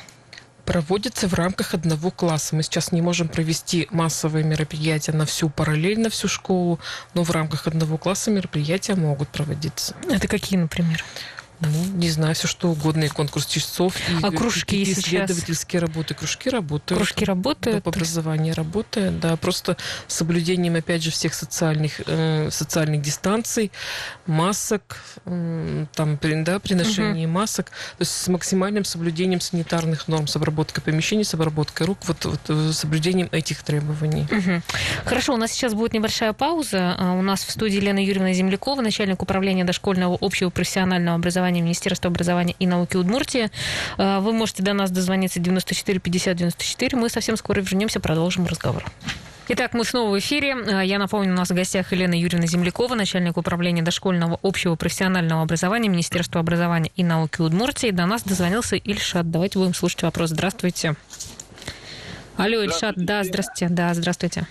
проводится 0.64 1.28
в 1.28 1.34
рамках 1.34 1.74
одного 1.74 2.10
класса. 2.10 2.56
Мы 2.56 2.62
сейчас 2.62 2.92
не 2.92 3.02
можем 3.02 3.28
провести 3.28 3.88
массовые 3.90 4.44
мероприятия 4.44 5.12
на 5.12 5.26
всю 5.26 5.48
параллель, 5.48 6.00
на 6.00 6.10
всю 6.10 6.28
школу, 6.28 6.78
но 7.14 7.24
в 7.24 7.30
рамках 7.30 7.66
одного 7.66 7.98
класса 7.98 8.30
мероприятия 8.30 8.94
могут 8.94 9.28
проводиться. 9.28 9.94
Это 10.08 10.28
какие, 10.28 10.58
например? 10.58 11.04
Ну, 11.62 11.96
не 11.96 12.10
знаю, 12.10 12.34
все 12.34 12.48
что 12.48 12.70
угодно, 12.70 13.04
и 13.04 13.08
конкурс 13.08 13.46
часов, 13.46 13.96
и 13.96 14.14
а 14.22 14.30
кружки 14.30 14.82
и 14.82 14.84
сейчас? 14.84 15.04
исследовательские 15.04 15.80
работы. 15.80 16.14
Кружки 16.14 16.48
работают. 16.48 16.98
Кружки 16.98 17.24
работают? 17.24 17.84
Доп. 17.84 17.94
образование 17.94 18.52
работает, 18.52 19.20
да, 19.20 19.36
просто 19.36 19.76
с 20.08 20.14
соблюдением, 20.14 20.74
опять 20.74 21.02
же, 21.02 21.10
всех 21.10 21.34
социальных, 21.34 22.00
э, 22.06 22.48
социальных 22.50 23.02
дистанций, 23.02 23.70
масок, 24.26 24.98
э, 25.24 25.86
там, 25.94 26.18
да, 26.20 26.58
при 26.58 26.74
ношении 26.74 27.26
угу. 27.26 27.34
масок, 27.34 27.66
то 27.66 28.00
есть 28.00 28.12
с 28.12 28.28
максимальным 28.28 28.84
соблюдением 28.84 29.40
санитарных 29.40 30.08
норм, 30.08 30.26
с 30.26 30.34
обработкой 30.34 30.82
помещений, 30.82 31.24
с 31.24 31.34
обработкой 31.34 31.86
рук, 31.86 31.98
вот, 32.06 32.24
вот 32.24 32.40
э, 32.48 32.72
соблюдением 32.72 33.28
этих 33.30 33.62
требований. 33.62 34.26
Угу. 34.30 34.62
Хорошо, 35.04 35.34
у 35.34 35.36
нас 35.36 35.52
сейчас 35.52 35.74
будет 35.74 35.92
небольшая 35.92 36.32
пауза. 36.32 36.96
А, 36.98 37.12
у 37.12 37.22
нас 37.22 37.44
в 37.44 37.50
студии 37.50 37.78
Лена 37.78 38.04
Юрьевна 38.04 38.32
Землякова, 38.32 38.80
начальник 38.80 39.22
управления 39.22 39.64
дошкольного 39.64 40.18
общего 40.20 40.50
профессионального 40.50 41.16
образования 41.16 41.51
Министерства 41.60 42.10
образования 42.10 42.54
и 42.58 42.66
науки 42.66 42.96
Удмуртии. 42.96 43.50
А, 43.98 44.20
вы 44.20 44.32
можете 44.32 44.62
до 44.62 44.72
нас 44.72 44.90
дозвониться 44.90 45.40
94 45.40 46.00
50 46.00 46.36
94. 46.36 46.98
Мы 46.98 47.08
совсем 47.08 47.36
скоро 47.36 47.60
вернемся, 47.60 48.00
продолжим 48.00 48.46
разговор. 48.46 48.84
Итак, 49.48 49.74
мы 49.74 49.84
снова 49.84 50.14
в 50.14 50.18
эфире. 50.18 50.54
А, 50.54 50.82
я 50.82 50.98
напомню, 50.98 51.32
у 51.32 51.36
нас 51.36 51.50
в 51.50 51.54
гостях 51.54 51.92
Елена 51.92 52.14
Юрьевна 52.14 52.46
Землякова, 52.46 52.94
начальник 52.94 53.36
управления 53.36 53.82
дошкольного 53.82 54.38
общего 54.42 54.76
профессионального 54.76 55.42
образования 55.42 55.88
Министерства 55.88 56.40
образования 56.40 56.90
и 56.96 57.04
науки 57.04 57.40
Удмуртии. 57.42 57.90
До 57.90 58.06
нас 58.06 58.22
дозвонился 58.22 58.76
Ильшат. 58.76 59.30
Давайте 59.30 59.58
будем 59.58 59.74
слушать 59.74 60.02
вопрос. 60.02 60.30
Здравствуйте. 60.30 60.94
Алло, 62.36 62.62
Ильшат, 62.62 62.94
да, 62.96 63.24
здравствуйте. 63.24 63.68
Да, 63.68 63.92
здравствуйте. 63.94 64.46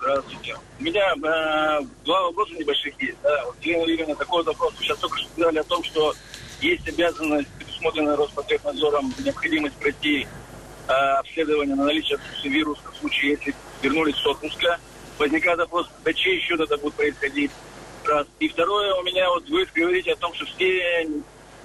Здравствуйте. 0.00 0.56
У 0.78 0.82
меня 0.82 1.12
э, 1.12 1.84
два 2.04 2.22
вопроса 2.22 2.54
небольших 2.54 2.94
есть. 3.02 3.18
Да. 3.22 3.44
Вот, 3.44 3.56
Елена 3.60 3.82
Юрьевна, 3.82 4.14
такой 4.14 4.42
вопрос. 4.44 4.72
Вы 4.78 4.84
сейчас 4.84 4.98
только 4.98 5.18
что 5.18 5.28
сказали 5.28 5.58
о 5.58 5.64
том, 5.64 5.84
что 5.84 6.14
есть 6.62 6.88
обязанность, 6.88 7.48
предусмотренная 7.58 8.16
Роспотребнадзором, 8.16 9.12
необходимость 9.22 9.76
пройти 9.76 10.26
э, 10.88 10.92
обследование 10.92 11.76
на 11.76 11.84
наличие 11.84 12.18
вируса 12.44 12.80
в 12.90 12.96
случае, 12.96 13.32
если 13.32 13.54
вернулись 13.82 14.16
с 14.16 14.26
отпуска. 14.26 14.78
Возникает 15.18 15.58
вопрос, 15.58 15.90
до 16.02 16.14
чей 16.14 16.40
счет 16.40 16.58
это 16.60 16.78
будет 16.78 16.94
происходить. 16.94 17.50
Раз. 18.06 18.26
И 18.38 18.48
второе, 18.48 18.94
у 18.94 19.02
меня 19.02 19.28
вот 19.28 19.46
вы 19.50 19.66
говорите 19.74 20.12
о 20.14 20.16
том, 20.16 20.32
что 20.32 20.46
все, 20.46 21.06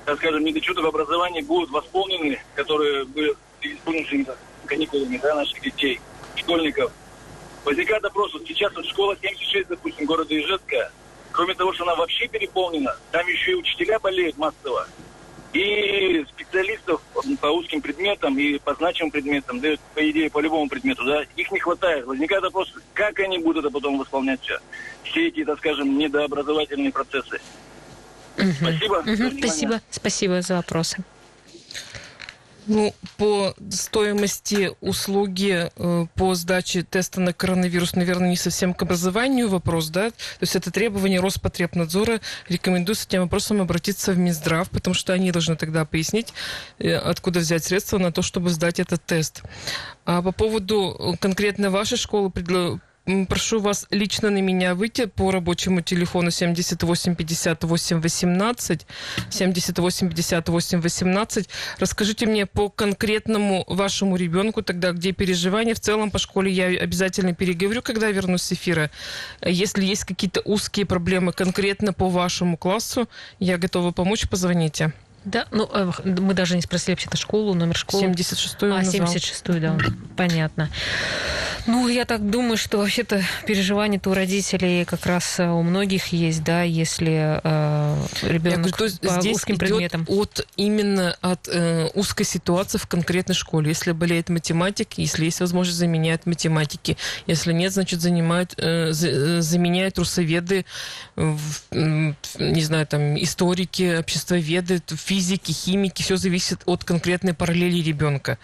так 0.04 0.18
скажем, 0.18 0.44
недочеты 0.44 0.82
в 0.82 0.86
образовании 0.86 1.42
будут 1.42 1.70
восполнены, 1.70 2.42
которые 2.54 3.06
были 3.06 3.34
исполнены 3.62 4.26
каникулами 4.66 5.18
да, 5.24 5.36
наших 5.36 5.62
детей, 5.62 6.02
школьников. 6.36 6.92
Возникает 7.66 8.04
вопрос, 8.04 8.32
вот 8.34 8.44
сейчас 8.48 8.74
вот 8.76 8.86
школа 8.86 9.18
76, 9.20 9.68
допустим, 9.68 10.06
города 10.06 10.38
Ижевска, 10.38 10.92
кроме 11.32 11.56
того, 11.56 11.74
что 11.74 11.84
она 11.84 11.96
вообще 11.96 12.28
переполнена, 12.28 12.96
там 13.12 13.28
еще 13.28 13.52
и 13.52 13.56
учителя 13.56 14.00
болеют 14.00 14.38
массово. 14.38 14.88
И 15.52 16.24
специалистов 16.30 17.02
по 17.42 17.48
узким 17.48 17.82
предметам 17.82 18.38
и 18.38 18.60
по 18.60 18.76
значимым 18.76 19.10
предметам, 19.10 19.62
да, 19.62 19.70
по 19.96 20.10
идее, 20.10 20.30
по 20.30 20.40
любому 20.40 20.70
предмету, 20.70 21.06
да, 21.06 21.24
их 21.36 21.52
не 21.52 21.60
хватает. 21.60 22.06
Возникает 22.06 22.44
вопрос, 22.44 22.72
как 22.94 23.20
они 23.20 23.40
будут 23.40 23.66
это 23.66 23.74
потом 23.74 23.98
восполнять 23.98 24.42
все? 24.42 24.60
Все 25.04 25.30
эти, 25.30 25.44
так 25.44 25.58
скажем, 25.58 25.98
недообразовательные 25.98 26.92
процессы. 26.92 27.40
Угу. 28.38 28.52
Спасибо. 28.62 28.96
Угу. 28.96 29.38
Спасибо. 29.40 29.82
Спасибо 29.90 30.42
за 30.42 30.58
вопросы. 30.58 30.98
Ну, 32.68 32.96
по 33.18 33.54
стоимости 33.70 34.72
услуги 34.82 35.70
э, 35.76 36.06
по 36.16 36.34
сдаче 36.34 36.82
теста 36.82 37.22
на 37.22 37.32
коронавирус, 37.32 37.96
наверное, 37.96 38.30
не 38.30 38.36
совсем 38.36 38.74
к 38.74 38.82
образованию 38.82 39.50
вопрос, 39.50 39.90
да? 39.90 40.10
То 40.10 40.42
есть 40.42 40.56
это 40.56 40.72
требование 40.72 41.20
Роспотребнадзора. 41.20 42.22
Рекомендую 42.50 42.96
с 42.96 43.06
этим 43.06 43.22
вопросом 43.22 43.62
обратиться 43.62 44.14
в 44.14 44.18
Минздрав, 44.18 44.70
потому 44.72 44.96
что 44.96 45.14
они 45.14 45.32
должны 45.32 45.56
тогда 45.56 45.86
пояснить, 45.86 46.34
э, 46.80 46.96
откуда 46.96 47.40
взять 47.40 47.64
средства 47.64 48.00
на 48.00 48.12
то, 48.12 48.24
чтобы 48.24 48.50
сдать 48.50 48.80
этот 48.80 49.04
тест. 49.06 49.44
А 50.06 50.24
по 50.24 50.32
поводу 50.32 50.96
э, 50.98 51.18
конкретно 51.18 51.70
вашей 51.70 51.98
школы, 51.98 52.32
прошу 53.28 53.60
вас 53.60 53.88
лично 53.92 54.30
на 54.30 54.40
меня 54.42 54.74
выйти 54.76 55.06
по 55.06 55.32
рабочему 55.32 55.82
телефону 55.82 56.32
78 56.32 57.16
58 57.16 58.00
18 58.02 58.88
78 59.30 60.10
58 60.10 60.82
18. 60.82 61.50
Расскажите 61.80 62.26
мне 62.26 62.46
по 62.46 62.70
конкретному 62.70 63.64
вашему 63.68 64.16
ребенку 64.16 64.64
тогда, 64.64 64.92
где 64.92 65.12
переживания. 65.12 65.76
В 65.76 65.80
целом 65.80 66.10
по 66.12 66.20
школе 66.20 66.52
я 66.52 66.66
обязательно 66.66 67.34
переговорю, 67.34 67.82
когда 67.82 68.10
вернусь 68.10 68.42
с 68.42 68.52
эфира. 68.54 68.90
Если 69.42 69.86
есть 69.86 70.06
какие-то 70.06 70.42
узкие 70.42 70.86
проблемы 70.86 71.32
конкретно 71.32 71.94
по 71.94 72.10
вашему 72.10 72.58
классу, 72.58 73.08
я 73.40 73.58
готова 73.58 73.92
помочь, 73.92 74.28
позвоните. 74.28 74.94
Да, 75.26 75.48
ну 75.52 75.68
э, 75.72 75.92
мы 76.04 76.34
даже 76.34 76.56
не 76.56 76.62
спросили 76.62 76.92
вообще-то 76.92 77.18
школу, 77.18 77.54
номер 77.54 77.76
школы. 77.76 78.06
76-ю 78.06 78.76
А, 78.76 78.82
76-ю, 78.82 79.60
да, 79.60 79.78
понятно. 80.16 80.70
Ну, 81.68 81.88
я 81.88 82.06
так 82.06 82.30
думаю, 82.30 82.58
что 82.58 82.78
вообще-то 82.78 83.24
переживания-то 83.48 84.12
у 84.12 84.14
родителей 84.14 84.86
как 84.86 85.06
раз 85.08 85.40
э, 85.40 85.50
у 85.50 85.64
многих 85.64 86.08
есть, 86.08 86.44
да, 86.44 86.62
если 86.62 87.42
э, 87.44 87.98
ребенок 88.22 88.70
говорю, 88.70 88.96
по 89.02 89.20
здесь 89.20 89.38
узким 89.38 89.58
предметам. 89.58 90.06
от 90.08 90.46
именно 90.58 91.18
от 91.22 91.48
э, 91.52 91.90
узкой 91.96 92.26
ситуации 92.26 92.78
в 92.78 92.86
конкретной 92.86 93.34
школе. 93.34 93.70
Если 93.70 93.94
болеет 93.94 94.30
математик, 94.30 94.98
если 94.98 95.26
есть 95.26 95.40
возможность, 95.40 95.80
заменяет 95.80 96.28
математики. 96.28 96.98
Если 97.26 97.52
нет, 97.52 97.74
значит, 97.74 98.00
занимают, 98.00 98.54
э, 98.58 98.92
э 98.92 99.42
заменяют 99.42 99.98
русоведы, 99.98 100.66
э, 101.16 101.36
не 101.72 102.62
знаю, 102.62 102.86
там, 102.86 103.18
историки, 103.22 103.98
обществоведы, 103.98 104.82
физики, 104.88 105.15
физики, 105.16 105.54
химики, 105.54 106.02
все 106.02 106.18
зависит 106.18 106.62
от 106.66 106.84
конкретной 106.84 107.34
параллели 107.34 107.82
ребенка. 107.82 108.38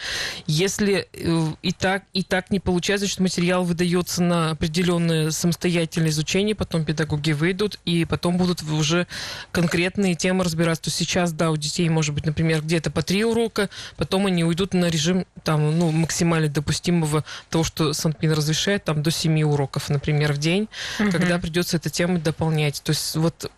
Если 0.47 1.05
э, 1.11 1.47
и 1.61 1.73
так, 1.73 2.03
и 2.13 2.23
так 2.23 2.49
не 2.49 2.61
получается, 2.61 3.07
что 3.07 3.21
материал 3.21 3.65
выдается 3.65 4.23
на 4.23 4.51
определенное 4.51 5.31
самостоятельное 5.31 6.11
изучение, 6.11 6.55
потом 6.55 6.85
педагоги 6.85 7.33
выйдут, 7.33 7.77
и 7.83 8.05
потом 8.05 8.37
будут 8.37 8.63
уже 8.63 9.05
конкретные 9.51 10.15
темы 10.15 10.45
разбираться. 10.45 10.83
То 10.83 10.87
есть 10.87 10.97
сейчас, 10.97 11.33
да, 11.33 11.51
у 11.51 11.57
детей 11.57 11.89
может 11.89 12.15
быть, 12.15 12.25
например, 12.25 12.61
где-то 12.61 12.89
по 12.89 13.01
три 13.01 13.25
урока, 13.25 13.69
потом 13.97 14.27
они 14.27 14.45
уйдут 14.45 14.73
на 14.73 14.85
режим 14.85 15.25
там, 15.43 15.77
ну, 15.77 15.91
максимально 15.91 16.47
допустимого 16.47 17.25
того, 17.49 17.65
что 17.65 17.91
Санпин 17.91 18.31
разрешает, 18.31 18.85
там, 18.85 19.03
до 19.03 19.11
семи 19.11 19.43
уроков, 19.43 19.89
например, 19.89 20.31
в 20.31 20.37
день, 20.37 20.69
угу. 21.01 21.11
когда 21.11 21.37
придется 21.37 21.75
эту 21.75 21.89
тему 21.89 22.17
дополнять. 22.17 22.81
То 22.81 22.91
есть 22.91 23.17
вот 23.17 23.51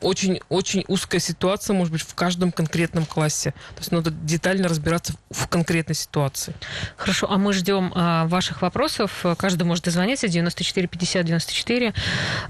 очень-очень 0.00 0.84
узкая 0.88 1.20
ситуация, 1.20 1.74
может 1.74 1.92
быть, 1.92 2.02
в 2.02 2.14
каждом 2.14 2.53
конкретном 2.54 3.04
классе. 3.04 3.52
То 3.74 3.80
есть 3.80 3.92
надо 3.92 4.10
детально 4.10 4.68
разбираться 4.68 5.14
в 5.30 5.48
конкретной 5.48 5.94
ситуации. 5.94 6.54
Хорошо, 6.96 7.30
а 7.30 7.38
мы 7.38 7.52
ждем 7.52 7.92
а, 7.94 8.26
ваших 8.26 8.62
вопросов. 8.62 9.24
Каждый 9.36 9.64
может 9.64 9.84
дозвониться 9.84 10.28
94 10.28 10.86
50 10.88 11.26
94. 11.26 11.94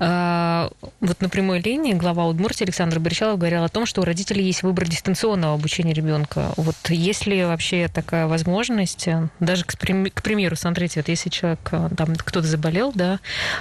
А, 0.00 0.70
вот 1.00 1.20
на 1.20 1.28
прямой 1.28 1.60
линии 1.60 1.94
глава 1.94 2.26
Удмуртии 2.26 2.64
Александр 2.64 2.98
Боричалов 2.98 3.38
говорил 3.38 3.64
о 3.64 3.68
том, 3.68 3.86
что 3.86 4.02
у 4.02 4.04
родителей 4.04 4.44
есть 4.44 4.62
выбор 4.62 4.86
дистанционного 4.88 5.54
обучения 5.54 5.92
ребенка. 5.92 6.52
Вот 6.56 6.76
есть 6.88 7.26
ли 7.26 7.44
вообще 7.44 7.88
такая 7.88 8.26
возможность, 8.26 9.08
даже, 9.40 9.64
к, 9.64 9.74
к 9.74 10.22
примеру, 10.22 10.56
смотрите, 10.56 11.00
вот 11.00 11.08
если 11.08 11.30
человек, 11.30 11.60
там 11.96 12.14
кто-то 12.16 12.46
заболел, 12.46 12.92
да, 12.94 13.20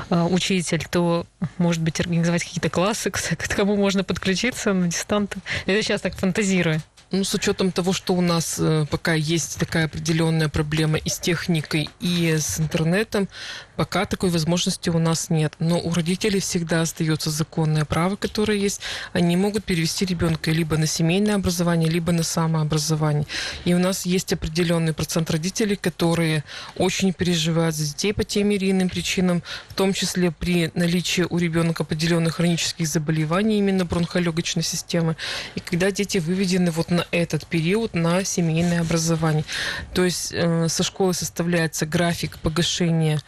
а, 0.09 0.25
учитель, 0.25 0.85
то, 0.89 1.25
может 1.57 1.81
быть, 1.81 1.99
организовать 1.99 2.43
какие-то 2.43 2.69
классы, 2.69 3.11
к 3.11 3.55
кому 3.55 3.75
можно 3.75 4.03
подключиться 4.03 4.73
на 4.73 4.87
дистант. 4.87 5.35
Это 5.65 5.81
сейчас 5.81 6.01
так 6.01 6.15
фантазия 6.15 6.32
фантазируя. 6.33 6.81
Ну, 7.15 7.23
с 7.23 7.35
учетом 7.35 7.71
того, 7.71 7.93
что 7.93 8.15
у 8.15 8.21
нас 8.21 8.55
э, 8.57 8.87
пока 8.89 9.13
есть 9.13 9.59
такая 9.59 9.85
определенная 9.85 10.49
проблема 10.49 10.97
и 10.97 11.09
с 11.09 11.19
техникой, 11.19 11.91
и 11.99 12.35
с 12.39 12.59
интернетом, 12.59 13.29
пока 13.75 14.05
такой 14.05 14.31
возможности 14.31 14.89
у 14.89 14.97
нас 14.97 15.29
нет. 15.29 15.53
Но 15.59 15.79
у 15.79 15.93
родителей 15.93 16.39
всегда 16.39 16.81
остается 16.81 17.29
законное 17.29 17.85
право, 17.85 18.15
которое 18.15 18.57
есть. 18.57 18.81
Они 19.11 19.37
могут 19.37 19.63
перевести 19.63 20.05
ребенка 20.05 20.49
либо 20.49 20.75
на 20.75 20.87
семейное 20.87 21.35
образование, 21.35 21.87
либо 21.87 22.11
на 22.11 22.23
самообразование. 22.23 23.27
И 23.63 23.75
у 23.75 23.77
нас 23.77 24.07
есть 24.07 24.33
определенный 24.33 24.93
процент 24.93 25.29
родителей, 25.29 25.75
которые 25.75 26.43
очень 26.77 27.13
переживают 27.13 27.75
за 27.75 27.85
детей 27.85 28.15
по 28.15 28.23
тем 28.23 28.49
или 28.49 28.71
иным 28.71 28.89
причинам, 28.89 29.43
в 29.69 29.75
том 29.75 29.93
числе 29.93 30.31
при 30.31 30.71
наличии 30.73 31.27
у 31.29 31.37
ребенка 31.37 31.83
определенных 31.83 32.37
хронических 32.37 32.87
заболеваний 32.87 33.59
именно 33.59 33.85
бронхолегочной 33.85 34.63
системы. 34.63 35.15
И 35.53 35.59
когда 35.59 35.91
дети 35.91 36.17
выведены 36.17 36.71
вот 36.71 36.89
на 36.89 37.02
этот 37.11 37.45
период 37.47 37.93
на 37.93 38.23
семейное 38.23 38.81
образование. 38.81 39.45
То 39.93 40.03
есть 40.03 40.31
э, 40.31 40.67
со 40.67 40.83
школы 40.83 41.13
составляется 41.13 41.85
график 41.85 42.39
погашения 42.39 43.19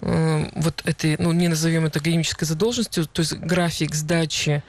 э, 0.00 0.50
вот 0.54 0.82
этой, 0.84 1.16
ну 1.18 1.32
не 1.32 1.48
назовем 1.48 1.86
это 1.86 1.98
академической 1.98 2.44
задолженностью, 2.44 3.06
то 3.06 3.20
есть 3.20 3.34
график 3.34 3.94
сдачи 3.94 4.62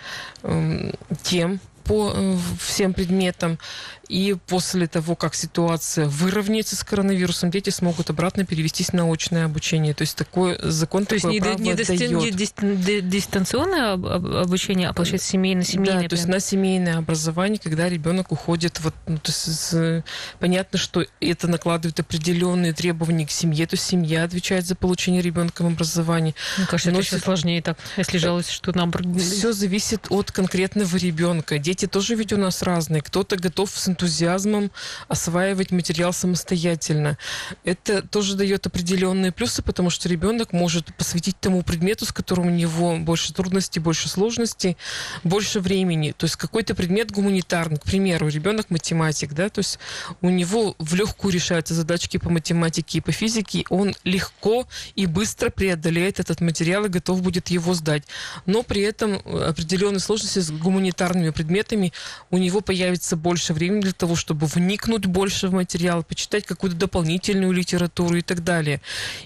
э, 0.44 0.92
тем 1.24 1.60
по 1.84 2.14
э, 2.16 2.38
всем 2.60 2.94
предметам 2.94 3.60
И 4.14 4.36
после 4.46 4.86
того, 4.86 5.16
как 5.16 5.34
ситуация 5.34 6.06
выровняется 6.06 6.76
с 6.76 6.84
коронавирусом, 6.84 7.50
дети 7.50 7.72
смогут 7.72 8.12
обратно 8.12 8.46
перевестись 8.46 8.94
на 8.94 9.12
очное 9.12 9.46
обучение. 9.46 9.96
То 9.96 10.04
есть 10.04 10.16
такой 10.16 10.56
закон 10.62 11.08
то 11.08 11.16
такое 11.16 11.34
есть 11.34 11.44
право 11.44 11.58
не, 11.58 11.74
дает. 11.74 11.90
не 11.90 13.02
дистанционное 13.02 13.94
обучение, 13.94 14.90
а 14.90 14.94
получается 14.94 15.30
семейное, 15.30 15.64
семейное. 15.64 16.04
Да, 16.04 16.10
то 16.10 16.16
есть 16.16 16.28
на 16.28 16.40
семейное 16.40 17.00
образование, 17.00 17.58
когда 17.58 17.90
ребенок 17.90 18.32
уходит, 18.32 18.80
вот, 18.82 18.94
ну, 19.08 19.18
то 19.18 19.32
есть, 19.32 20.04
понятно, 20.38 20.78
что 20.78 21.04
это 21.20 21.48
накладывает 21.48 22.00
определенные 22.00 22.74
требования 22.74 23.26
к 23.26 23.32
семье, 23.32 23.66
то 23.66 23.74
есть 23.74 23.88
семья 23.88 24.26
отвечает 24.26 24.68
за 24.68 24.76
получение 24.76 25.24
ребенком 25.24 25.66
образования. 25.66 26.36
Мне 26.60 26.68
кажется, 26.68 26.92
Но 26.92 27.00
это 27.00 27.08
еще 27.08 27.18
сложнее 27.18 27.64
так, 27.64 27.80
если 27.98 28.20
жалуюсь, 28.20 28.50
что 28.50 28.78
нам... 28.78 28.94
Все 29.18 29.54
зависит 29.54 30.06
от 30.12 30.32
конкретного 30.32 30.98
ребенка. 30.98 31.58
Дети 31.58 31.88
тоже 31.88 32.14
ведь 32.14 32.32
у 32.32 32.38
нас 32.38 32.62
разные. 32.62 33.02
Кто-то 33.02 33.38
готов 33.38 33.72
с 33.72 33.88
энтузиазмом 33.88 34.03
осваивать 35.08 35.72
материал 35.72 36.14
самостоятельно. 36.14 37.18
Это 37.64 38.02
тоже 38.02 38.36
дает 38.36 38.66
определенные 38.68 39.32
плюсы, 39.32 39.62
потому 39.62 39.90
что 39.90 40.10
ребенок 40.10 40.54
может 40.54 40.94
посвятить 40.96 41.40
тому 41.40 41.62
предмету, 41.64 42.06
с 42.06 42.12
которым 42.12 42.48
у 42.48 42.52
него 42.52 42.98
больше 42.98 43.34
трудностей, 43.34 43.80
больше 43.80 44.10
сложностей, 44.10 44.78
больше 45.24 45.60
времени. 45.60 46.14
То 46.18 46.26
есть 46.26 46.36
какой-то 46.36 46.76
предмет 46.76 47.12
гуманитарный, 47.12 47.78
к 47.78 47.84
примеру, 47.84 48.28
ребенок 48.28 48.70
математик, 48.70 49.34
да, 49.34 49.50
то 49.50 49.60
есть 49.60 49.80
у 50.22 50.30
него 50.30 50.76
в 50.80 50.96
легкую 50.96 51.34
решаются 51.34 51.74
задачки 51.74 52.18
по 52.18 52.30
математике 52.30 53.00
и 53.00 53.02
по 53.02 53.12
физике, 53.12 53.66
он 53.70 53.96
легко 54.04 54.68
и 54.96 55.06
быстро 55.06 55.50
преодолеет 55.50 56.20
этот 56.20 56.42
материал 56.42 56.86
и 56.86 56.90
готов 56.90 57.22
будет 57.22 57.50
его 57.50 57.74
сдать. 57.74 58.04
Но 58.46 58.64
при 58.64 58.82
этом 58.82 59.22
определенные 59.26 60.00
сложности 60.00 60.40
с 60.40 60.52
гуманитарными 60.52 61.30
предметами 61.32 61.94
у 62.30 62.38
него 62.38 62.62
появится 62.62 63.16
больше 63.16 63.54
времени 63.54 63.82
для 63.84 63.94
того, 63.94 64.16
чтобы 64.16 64.48
вникнуть 64.48 65.06
больше 65.06 65.48
в 65.48 65.54
материал, 65.54 66.04
почитать 66.04 66.46
какую-то 66.46 66.78
дополнительную 66.78 67.52
литературу 67.52 68.16
и 68.16 68.22
так 68.22 68.44
далее. 68.44 68.82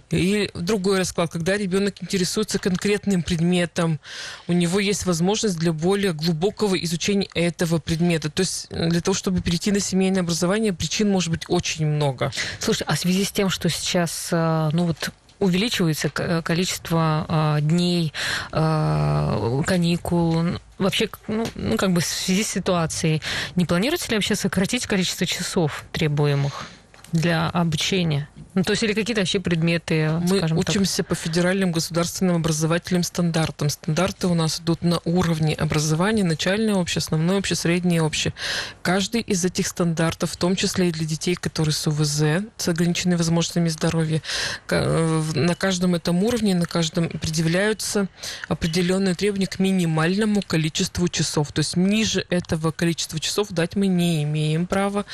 И 0.09 0.49
другой 0.53 0.97
расклад, 0.97 1.31
когда 1.31 1.57
ребенок 1.57 2.01
интересуется 2.01 2.59
конкретным 2.59 3.23
предметом, 3.23 3.99
у 4.47 4.53
него 4.53 4.79
есть 4.79 5.05
возможность 5.05 5.57
для 5.57 5.73
более 5.73 6.13
глубокого 6.13 6.75
изучения 6.75 7.27
этого 7.33 7.79
предмета. 7.79 8.29
То 8.29 8.41
есть 8.41 8.67
э, 8.69 8.89
для 8.89 9.01
того, 9.01 9.15
чтобы 9.15 9.41
перейти 9.41 9.71
на 9.71 9.79
семейное 9.79 10.21
образование, 10.21 10.73
причин 10.73 11.09
может 11.09 11.31
быть 11.31 11.43
очень 11.47 11.85
много. 11.85 12.31
Слушай, 12.59 12.83
а 12.87 12.95
в 12.95 12.99
связи 12.99 13.23
с 13.23 13.31
тем, 13.31 13.49
что 13.49 13.69
сейчас, 13.69 14.29
э, 14.31 14.69
ну 14.73 14.85
вот 14.85 15.11
увеличивается 15.39 16.09
количество 16.09 17.59
дней 17.61 18.13
каникул, 18.51 20.43
вообще, 20.77 21.09
ну, 21.27 21.45
ну, 21.55 21.77
как 21.77 21.91
бы 21.93 22.01
в 22.01 22.05
связи 22.05 22.43
с 22.43 22.49
ситуацией, 22.49 23.21
не 23.55 23.65
планируется 23.65 24.09
ли 24.09 24.17
вообще 24.17 24.35
сократить 24.35 24.87
количество 24.87 25.25
часов 25.25 25.85
требуемых 25.91 26.67
для 27.11 27.49
обучения? 27.49 28.29
Ну, 28.57 28.63
то 28.63 28.71
есть 28.71 28.81
или 28.81 28.93
какие-то 28.93 29.21
вообще 29.21 29.39
предметы, 29.39 30.09
Мы 30.27 30.41
учимся 30.57 30.97
так. 30.97 31.07
по 31.09 31.15
федеральным 31.15 31.71
государственным 31.71 32.37
образовательным 32.37 33.03
стандартам. 33.03 33.69
Стандарты 33.69 34.25
у 34.25 34.33
нас 34.33 34.59
идут 34.59 34.81
на 34.81 34.99
уровне 35.05 35.53
образования, 35.53 36.23
начальное 36.23 36.73
общее, 36.73 37.01
основное 37.01 37.37
общее, 37.37 37.55
среднее 37.55 38.01
общее. 38.01 38.33
Каждый 38.81 39.21
из 39.21 39.45
этих 39.45 39.67
стандартов, 39.67 40.31
в 40.31 40.37
том 40.37 40.55
числе 40.55 40.89
и 40.89 40.91
для 40.91 41.05
детей, 41.05 41.35
которые 41.35 41.71
с 41.71 41.85
УВЗ, 41.85 42.47
с 42.57 42.67
ограниченными 42.67 43.15
возможностями 43.15 43.69
здоровья, 43.69 44.23
э, 44.71 45.23
на 45.35 45.53
каждом 45.53 45.93
этом 45.93 46.23
уровне, 46.23 46.55
на 46.55 46.65
каждом 46.65 47.09
предъявляются 47.09 48.07
определенные 48.47 49.13
требования 49.13 49.45
к 49.45 49.59
минимальному 49.59 50.41
количеству 50.41 51.07
часов. 51.09 51.51
То 51.51 51.59
есть 51.59 51.77
ниже 51.77 52.25
этого 52.31 52.71
количества 52.71 53.19
часов 53.19 53.49
дать 53.49 53.75
мы 53.75 53.85
не 53.85 54.23
имеем 54.23 54.65
права. 54.65 55.05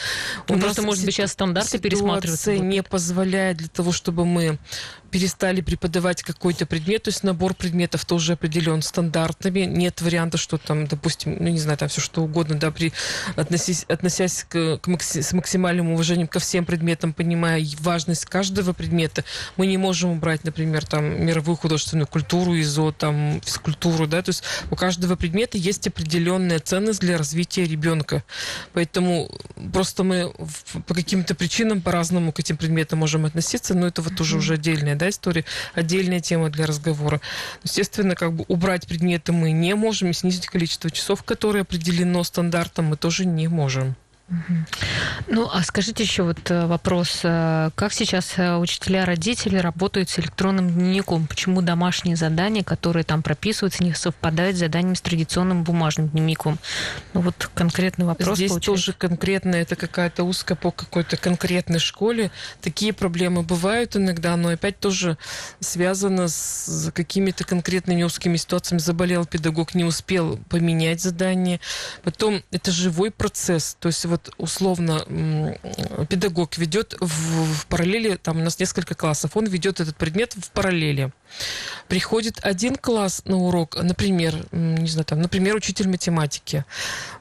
У 0.47 0.53
ну, 0.53 0.65
нас, 0.65 0.77
может 0.77 1.03
быть, 1.03 1.13
сейчас 1.13 1.33
стандарты 1.33 1.77
пересматриваются. 1.77 2.57
не 2.57 2.81
позволяют 2.81 3.32
позволяет 3.33 3.57
для 3.57 3.67
того, 3.67 3.91
чтобы 3.91 4.25
мы 4.25 4.59
перестали 5.13 5.61
преподавать 5.61 6.23
какой-то 6.23 6.65
предмет, 6.65 7.03
то 7.03 7.09
есть 7.09 7.21
набор 7.21 7.53
предметов 7.53 8.03
тоже 8.03 8.33
определен 8.33 8.81
стандартами, 8.81 9.59
нет 9.59 10.01
варианта, 10.01 10.39
что 10.39 10.57
там, 10.57 10.87
допустим, 10.87 11.37
ну 11.39 11.49
не 11.49 11.59
знаю, 11.59 11.77
там 11.77 11.87
все 11.87 12.01
что 12.01 12.23
угодно, 12.23 12.55
да, 12.55 12.71
при 12.71 12.91
относясь, 13.35 13.83
относясь 13.83 14.43
к, 14.49 14.79
к 14.79 14.87
макси, 14.87 15.21
с 15.21 15.31
максимальным 15.33 15.91
уважением 15.91 16.27
ко 16.27 16.39
всем 16.39 16.65
предметам, 16.65 17.13
понимая 17.13 17.63
важность 17.81 18.25
каждого 18.25 18.73
предмета, 18.73 19.23
мы 19.55 19.67
не 19.67 19.77
можем 19.77 20.09
убрать, 20.13 20.45
например, 20.45 20.83
там 20.83 21.23
мировую 21.23 21.57
художественную 21.57 22.07
культуру, 22.07 22.59
ИЗО, 22.59 22.91
там 22.91 23.39
физкультуру, 23.45 24.07
да, 24.07 24.23
то 24.23 24.29
есть 24.29 24.43
у 24.71 24.75
каждого 24.75 25.15
предмета 25.15 25.59
есть 25.59 25.85
определенная 25.85 26.57
ценность 26.57 27.01
для 27.01 27.19
развития 27.19 27.65
ребенка, 27.65 28.23
поэтому 28.73 29.29
просто 29.71 30.03
мы 30.03 30.33
по 30.87 30.95
каким-то 30.95 31.35
причинам 31.35 31.81
по-разному 31.81 32.31
к 32.31 32.39
этим 32.39 32.57
предметам 32.57 32.97
можем 32.97 33.25
относиться, 33.25 33.75
но 33.75 33.85
это 33.85 34.01
вот 34.01 34.19
уже 34.19 34.37
уже 34.37 34.55
отдельная 34.55 34.95
да, 35.02 35.02
история, 35.09 35.45
отдельная 35.73 36.19
тема 36.19 36.49
для 36.49 36.65
разговора. 36.65 37.21
Естественно, 37.63 38.15
как 38.15 38.33
бы 38.33 38.45
убрать 38.47 38.87
предметы 38.87 39.31
мы 39.31 39.51
не 39.51 39.75
можем, 39.75 40.09
и 40.09 40.13
снизить 40.13 40.47
количество 40.47 40.89
часов, 40.89 41.23
которое 41.23 41.61
определено 41.61 42.23
стандартом, 42.23 42.85
мы 42.85 42.97
тоже 42.97 43.25
не 43.25 43.47
можем. 43.47 43.95
Ну, 45.27 45.49
а 45.51 45.63
скажите 45.63 46.03
еще 46.03 46.23
вот 46.23 46.49
э, 46.49 46.65
вопрос. 46.65 47.21
Э, 47.23 47.69
как 47.75 47.91
сейчас 47.91 48.33
э, 48.37 48.55
учителя, 48.55 49.05
родители 49.05 49.57
работают 49.57 50.09
с 50.09 50.17
электронным 50.17 50.69
дневником? 50.69 51.27
Почему 51.27 51.61
домашние 51.61 52.15
задания, 52.15 52.63
которые 52.63 53.03
там 53.03 53.21
прописываются, 53.21 53.83
не 53.83 53.93
совпадают 53.93 54.55
с 54.55 54.59
заданиями 54.59 54.95
с 54.95 55.01
традиционным 55.01 55.63
бумажным 55.63 56.07
дневником? 56.09 56.57
Ну, 57.13 57.21
вот 57.21 57.49
конкретный 57.53 58.05
вопрос 58.05 58.37
Здесь 58.37 58.51
получается. 58.51 58.85
тоже 58.85 58.97
конкретно, 58.97 59.55
это 59.55 59.75
какая-то 59.75 60.23
узкая 60.23 60.55
по 60.55 60.71
какой-то 60.71 61.17
конкретной 61.17 61.79
школе. 61.79 62.31
Такие 62.61 62.93
проблемы 62.93 63.43
бывают 63.43 63.95
иногда, 63.97 64.35
но 64.37 64.49
опять 64.49 64.79
тоже 64.79 65.17
связано 65.59 66.27
с 66.27 66.91
какими-то 66.93 67.43
конкретными 67.43 68.03
узкими 68.03 68.37
ситуациями. 68.37 68.79
Заболел 68.79 69.25
педагог, 69.25 69.75
не 69.75 69.83
успел 69.83 70.39
поменять 70.49 71.01
задание. 71.01 71.59
Потом 72.03 72.41
это 72.51 72.71
живой 72.71 73.11
процесс. 73.11 73.75
То 73.79 73.87
есть 73.87 74.05
вот 74.13 74.31
условно 74.37 75.57
педагог 76.07 76.57
ведет 76.57 76.95
в, 76.99 77.07
в 77.07 77.65
параллели, 77.67 78.15
там 78.15 78.37
у 78.37 78.43
нас 78.43 78.59
несколько 78.59 78.93
классов, 78.93 79.35
он 79.35 79.45
ведет 79.45 79.79
этот 79.79 79.95
предмет 79.95 80.33
в 80.35 80.51
параллели. 80.51 81.11
Приходит 81.87 82.39
один 82.43 82.75
класс 82.75 83.23
на 83.25 83.37
урок, 83.37 83.81
например, 83.81 84.45
не 84.51 84.87
знаю, 84.87 85.05
там, 85.05 85.19
например, 85.19 85.55
учитель 85.55 85.87
математики. 85.87 86.63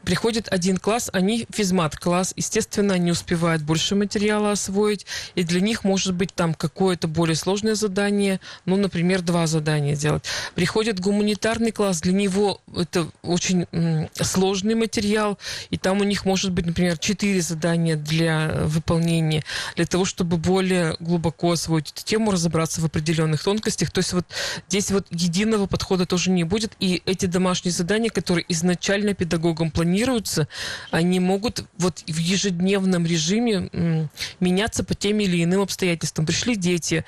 Приходит 0.04 0.52
один 0.52 0.76
класс, 0.76 1.08
они 1.14 1.46
физмат-класс, 1.50 2.34
естественно, 2.36 2.92
они 2.94 3.10
успевают 3.10 3.62
больше 3.62 3.94
материала 3.94 4.52
освоить, 4.52 5.06
и 5.34 5.44
для 5.44 5.62
них 5.62 5.84
может 5.84 6.12
быть 6.14 6.34
там 6.34 6.52
какое-то 6.52 7.08
более 7.08 7.36
сложное 7.36 7.74
задание, 7.74 8.38
ну, 8.66 8.76
например, 8.76 9.22
два 9.22 9.46
задания 9.46 9.96
делать. 9.96 10.24
Приходит 10.54 11.00
гуманитарный 11.00 11.72
класс, 11.72 12.02
для 12.02 12.12
него 12.12 12.60
это 12.76 13.08
очень 13.22 13.66
сложный 14.12 14.74
материал, 14.74 15.38
и 15.70 15.78
там 15.78 16.00
у 16.00 16.04
них 16.04 16.26
может 16.26 16.52
быть, 16.52 16.66
например, 16.66 16.81
четыре 16.98 17.40
задания 17.40 17.96
для 17.96 18.52
выполнения, 18.64 19.44
для 19.76 19.86
того, 19.86 20.04
чтобы 20.04 20.36
более 20.36 20.96
глубоко 21.00 21.52
освоить 21.52 21.90
эту 21.90 22.04
тему, 22.04 22.30
разобраться 22.30 22.80
в 22.80 22.84
определенных 22.84 23.42
тонкостях. 23.42 23.90
То 23.90 23.98
есть 23.98 24.12
вот 24.12 24.26
здесь 24.68 24.90
вот 24.90 25.06
единого 25.10 25.66
подхода 25.66 26.06
тоже 26.06 26.30
не 26.30 26.44
будет, 26.44 26.72
и 26.80 27.02
эти 27.06 27.26
домашние 27.26 27.72
задания, 27.72 28.10
которые 28.10 28.44
изначально 28.48 29.14
педагогом 29.14 29.70
планируются, 29.70 30.48
они 30.90 31.20
могут 31.20 31.64
вот 31.78 32.02
в 32.06 32.16
ежедневном 32.16 33.06
режиме 33.06 34.08
меняться 34.40 34.84
по 34.84 34.94
тем 34.94 35.20
или 35.20 35.42
иным 35.42 35.60
обстоятельствам. 35.62 36.26
Пришли 36.26 36.56
дети, 36.56 37.04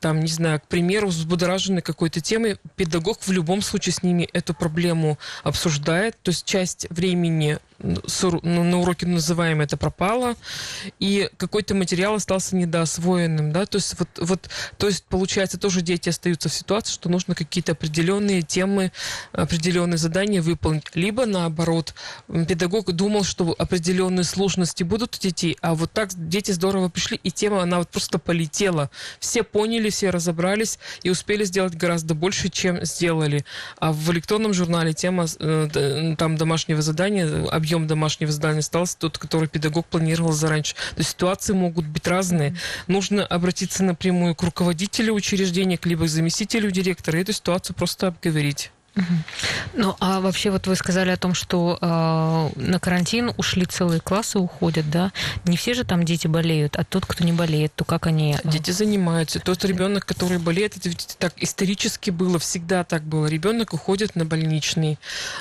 там, 0.00 0.20
не 0.20 0.28
знаю, 0.28 0.60
к 0.60 0.68
примеру, 0.68 1.08
взбудоражены 1.08 1.80
какой-то 1.80 2.20
темой, 2.20 2.58
педагог 2.76 3.18
в 3.20 3.32
любом 3.32 3.62
случае 3.62 3.92
с 3.92 4.02
ними 4.02 4.28
эту 4.32 4.54
проблему 4.54 5.18
обсуждает, 5.42 6.16
то 6.22 6.30
есть 6.30 6.44
часть 6.44 6.86
времени 6.90 7.58
на 7.80 8.78
уроке 8.80 9.06
называем 9.06 9.60
это 9.60 9.76
пропало, 9.76 10.34
и 10.98 11.30
какой-то 11.36 11.74
материал 11.74 12.14
остался 12.14 12.56
недоосвоенным, 12.56 13.52
да, 13.52 13.66
то 13.66 13.76
есть 13.76 13.94
вот, 13.98 14.08
вот, 14.18 14.50
то 14.78 14.88
есть 14.88 15.04
получается 15.04 15.58
тоже 15.58 15.80
дети 15.80 16.08
остаются 16.08 16.48
в 16.48 16.54
ситуации, 16.54 16.92
что 16.92 17.08
нужно 17.08 17.34
какие-то 17.34 17.72
определенные 17.72 18.42
темы, 18.42 18.90
определенные 19.32 19.98
задания 19.98 20.42
выполнить, 20.42 20.84
либо 20.94 21.24
наоборот, 21.24 21.94
педагог 22.26 22.90
думал, 22.92 23.22
что 23.22 23.54
определенные 23.56 24.24
сложности 24.24 24.82
будут 24.82 25.16
у 25.16 25.20
детей, 25.20 25.56
а 25.60 25.74
вот 25.74 25.92
так 25.92 26.10
дети 26.14 26.50
здорово 26.50 26.88
пришли, 26.88 27.20
и 27.22 27.30
тема, 27.30 27.62
она 27.62 27.78
вот 27.78 27.88
просто 27.90 28.18
полетела, 28.18 28.90
все 29.20 29.44
поняли, 29.44 29.90
все 29.90 30.10
разобрались 30.10 30.80
и 31.04 31.10
успели 31.10 31.44
сделать 31.44 31.76
гораздо 31.76 32.14
больше, 32.14 32.48
чем 32.48 32.84
сделали, 32.84 33.44
а 33.78 33.92
в 33.92 34.10
электронном 34.10 34.52
журнале 34.52 34.94
тема 34.94 35.26
э, 35.38 36.14
там 36.18 36.36
домашнего 36.36 36.82
задания, 36.82 37.46
объем 37.68 37.86
домашнего 37.86 38.32
задания 38.32 38.60
остался 38.60 38.96
тот, 38.96 39.18
который 39.18 39.46
педагог 39.46 39.86
планировал 39.86 40.32
заранее. 40.32 40.58
То 40.64 40.98
есть 40.98 41.10
ситуации 41.10 41.52
могут 41.52 41.84
быть 41.84 42.06
разные. 42.06 42.56
Нужно 42.86 43.26
обратиться 43.26 43.84
напрямую 43.84 44.34
к 44.34 44.42
руководителю 44.42 45.12
учреждения, 45.12 45.78
либо 45.84 46.06
к 46.06 46.08
заместителю 46.08 46.70
директора 46.70 47.18
и 47.18 47.22
эту 47.22 47.32
ситуацию 47.34 47.76
просто 47.76 48.06
обговорить. 48.06 48.70
Ну, 49.74 49.96
а 50.00 50.20
вообще 50.20 50.50
вот 50.50 50.66
вы 50.66 50.76
сказали 50.76 51.10
о 51.10 51.16
том, 51.16 51.34
что 51.34 51.78
э, 51.80 51.86
на 52.60 52.80
карантин 52.80 53.32
ушли 53.36 53.64
целые 53.66 54.00
классы, 54.00 54.38
уходят, 54.38 54.90
да? 54.90 55.12
Не 55.44 55.56
все 55.56 55.74
же 55.74 55.84
там 55.84 56.04
дети 56.04 56.26
болеют, 56.26 56.76
а 56.76 56.84
тот, 56.84 57.06
кто 57.06 57.24
не 57.24 57.32
болеет, 57.32 57.72
то 57.74 57.84
как 57.84 58.06
они... 58.06 58.36
э, 58.42 58.48
Дети 58.48 58.70
занимаются. 58.70 59.40
Тот 59.40 59.64
ребенок, 59.64 60.04
который 60.04 60.38
болеет, 60.38 60.76
это 60.76 60.88
ведь 60.88 61.16
так 61.18 61.32
исторически 61.36 62.10
было, 62.10 62.38
всегда 62.38 62.84
так 62.84 63.02
было. 63.02 63.26
Ребенок 63.26 63.72
уходит 63.72 64.16
на 64.16 64.24
больничный. 64.24 64.98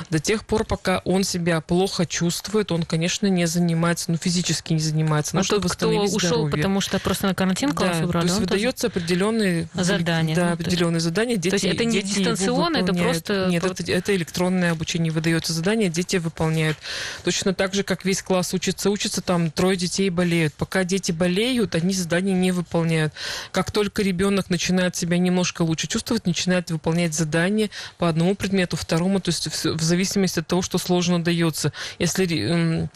До 0.10 0.20
тех 0.20 0.46
пор, 0.46 0.63
пока 0.65 1.00
он 1.06 1.24
себя 1.24 1.62
плохо 1.62 2.06
чувствует, 2.06 2.72
он, 2.72 2.84
конечно, 2.84 3.28
не 3.28 3.46
занимается, 3.48 4.12
ну, 4.12 4.17
физически 4.17 4.74
не 4.74 4.80
занимается. 4.80 5.36
А 5.36 5.38
Ну, 5.39 5.43
чтобы 5.43 5.63
тот, 5.70 5.74
кто 5.78 5.88
ушел, 5.89 6.20
здоровье. 6.30 6.52
потому 6.52 6.82
что 6.82 7.00
просто 7.00 7.28
на 7.28 7.36
карантин 7.36 7.72
класс 7.74 7.98
Да, 8.00 8.06
убрали, 8.06 8.28
то 8.28 8.28
есть 8.28 8.39
он 8.39 8.48
тоже- 8.48 8.54
выдается 8.60 8.88
определенные 8.88 9.67
Задания, 9.74 10.36
Да, 10.36 10.41
ну, 10.41 10.48
то 10.48 10.52
есть- 10.52 10.67
определенные 10.67 11.00
задания. 11.00 11.38
Дети, 11.38 11.54
есть 11.54 11.65
это 11.65 11.86
не 11.86 12.02
дистанционно, 12.02 12.78
это 12.78 12.93
просто 12.93 13.46
Нет, 13.49 13.63
вот- 13.63 13.79
это, 13.79 13.91
это 13.91 14.15
электронное 14.15 14.71
обучение. 14.71 15.12
Выдается 15.12 15.53
задание, 15.53 15.89
дети 15.89 16.17
выполняют. 16.17 16.77
Точно 17.23 17.53
так 17.53 17.73
же, 17.73 17.83
как 17.83 18.05
весь 18.05 18.21
класс 18.21 18.53
учится, 18.53 18.89
учится, 18.89 19.21
там 19.21 19.51
трое 19.51 19.77
детей 19.77 20.10
болеют. 20.10 20.53
Пока 20.53 20.83
дети 20.83 21.12
болеют, 21.12 21.75
они 21.75 21.93
задания 21.93 22.33
не 22.33 22.51
выполняют. 22.51 23.13
Как 23.51 23.71
только 23.71 24.01
ребенок 24.01 24.49
начинает 24.49 24.95
себя 24.95 25.17
немножко 25.17 25.62
лучше 25.63 25.88
чувствовать, 25.88 26.25
начинает 26.25 26.71
выполнять 26.71 27.13
задания 27.13 27.69
по 27.97 28.10
одному 28.10 28.36
предмету, 28.36 28.77
второму, 28.77 29.19
то 29.19 29.29
есть 29.29 29.47
в, 29.47 29.77
в 29.77 29.81
зависимости 29.81 30.39
от 30.39 30.47
того, 30.47 30.62
что 30.62 30.77
сложно 30.77 31.23
дается. 31.23 31.71
Если 31.99 32.25
м, 32.49 32.89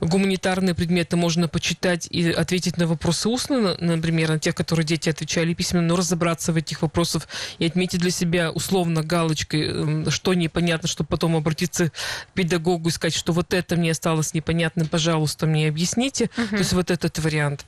гуманитарные 0.00 0.74
предметы 0.74 1.16
можно 1.16 1.48
почитать 1.48 2.06
и 2.10 2.30
ответить 2.30 2.76
на 2.76 2.86
вопросы 2.86 3.28
устно, 3.28 3.76
на- 3.78 3.96
например, 3.96 4.28
на 4.30 4.38
те, 4.38 4.52
которые 4.52 4.84
дети 4.86 5.08
отвечали 5.08 5.54
письменно, 5.54 5.86
но 5.88 5.96
разобраться 5.96 6.52
в 6.52 6.56
этих 6.56 6.82
вопросах 6.82 7.28
и 7.58 7.66
отметить 7.66 8.00
для 8.00 8.10
себя 8.10 8.50
условно 8.50 9.02
галочкой, 9.02 9.68
м, 9.68 9.97
что 10.10 10.34
непонятно, 10.34 10.88
чтобы 10.88 11.08
потом 11.08 11.36
обратиться 11.36 11.90
к 11.90 11.92
педагогу 12.34 12.88
и 12.88 12.92
сказать, 12.92 13.14
что 13.14 13.32
вот 13.32 13.54
это 13.54 13.76
мне 13.76 13.90
осталось 13.92 14.34
непонятным, 14.34 14.86
пожалуйста, 14.86 15.46
мне 15.46 15.68
объясните. 15.68 16.30
То 16.50 16.56
есть 16.56 16.72
вот 16.72 16.90
этот 16.90 17.18
вариант. 17.18 17.64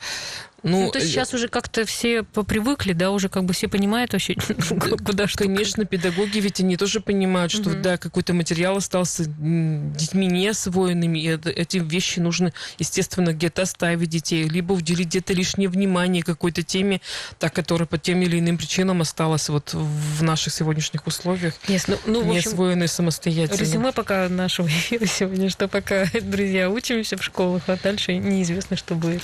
Ну, 0.62 0.86
Ну, 0.86 0.90
то 0.90 0.98
есть 0.98 1.10
сейчас 1.10 1.34
уже 1.34 1.48
как-то 1.48 1.84
все 1.84 2.22
попривыкли, 2.22 2.92
да, 2.92 3.10
уже 3.10 3.28
как 3.28 3.44
бы 3.44 3.52
все 3.52 3.68
понимают 3.68 4.12
вообще, 4.12 4.34
куда 5.04 5.26
что. 5.26 5.44
Конечно, 5.44 5.84
педагоги 5.84 6.38
ведь 6.38 6.60
они 6.60 6.76
тоже 6.76 7.00
понимают, 7.00 7.52
что 7.52 7.74
да, 7.74 7.96
какой-то 7.96 8.34
материал 8.34 8.76
остался 8.76 9.24
детьми 9.26 10.26
не 10.26 10.48
освоенными, 10.48 11.18
и 11.18 11.38
эти 11.50 11.78
вещи 11.78 12.20
нужно, 12.20 12.52
естественно, 12.78 13.32
где-то 13.32 13.62
оставить 13.62 14.08
детей, 14.08 14.44
либо 14.44 14.72
уделить 14.72 15.08
где-то 15.08 15.32
лишнее 15.32 15.68
внимание 15.68 16.22
какой-то 16.22 16.62
теме, 16.62 17.00
та, 17.38 17.48
которая 17.48 17.86
по 17.86 17.98
тем 17.98 18.22
или 18.22 18.38
иным 18.38 18.58
причинам 18.58 19.00
осталась 19.00 19.48
вот 19.48 19.74
в 19.74 20.22
наших 20.22 20.52
сегодняшних 20.52 21.06
условиях, 21.06 21.54
Ясно. 21.68 21.96
Ну, 22.06 22.22
в 22.22 22.26
не 22.26 22.38
освоенной 22.38 22.88
самостоятельно. 22.88 23.60
резюме 23.60 23.92
пока 23.92 24.28
нашего 24.28 24.66
эфира 24.68 25.06
сегодня, 25.06 25.50
что 25.50 25.68
пока, 25.68 26.06
друзья, 26.22 26.70
учимся 26.70 27.16
в 27.16 27.24
школах, 27.24 27.62
а 27.66 27.76
дальше 27.82 28.16
неизвестно, 28.16 28.76
что 28.76 28.94
будет. 28.94 29.22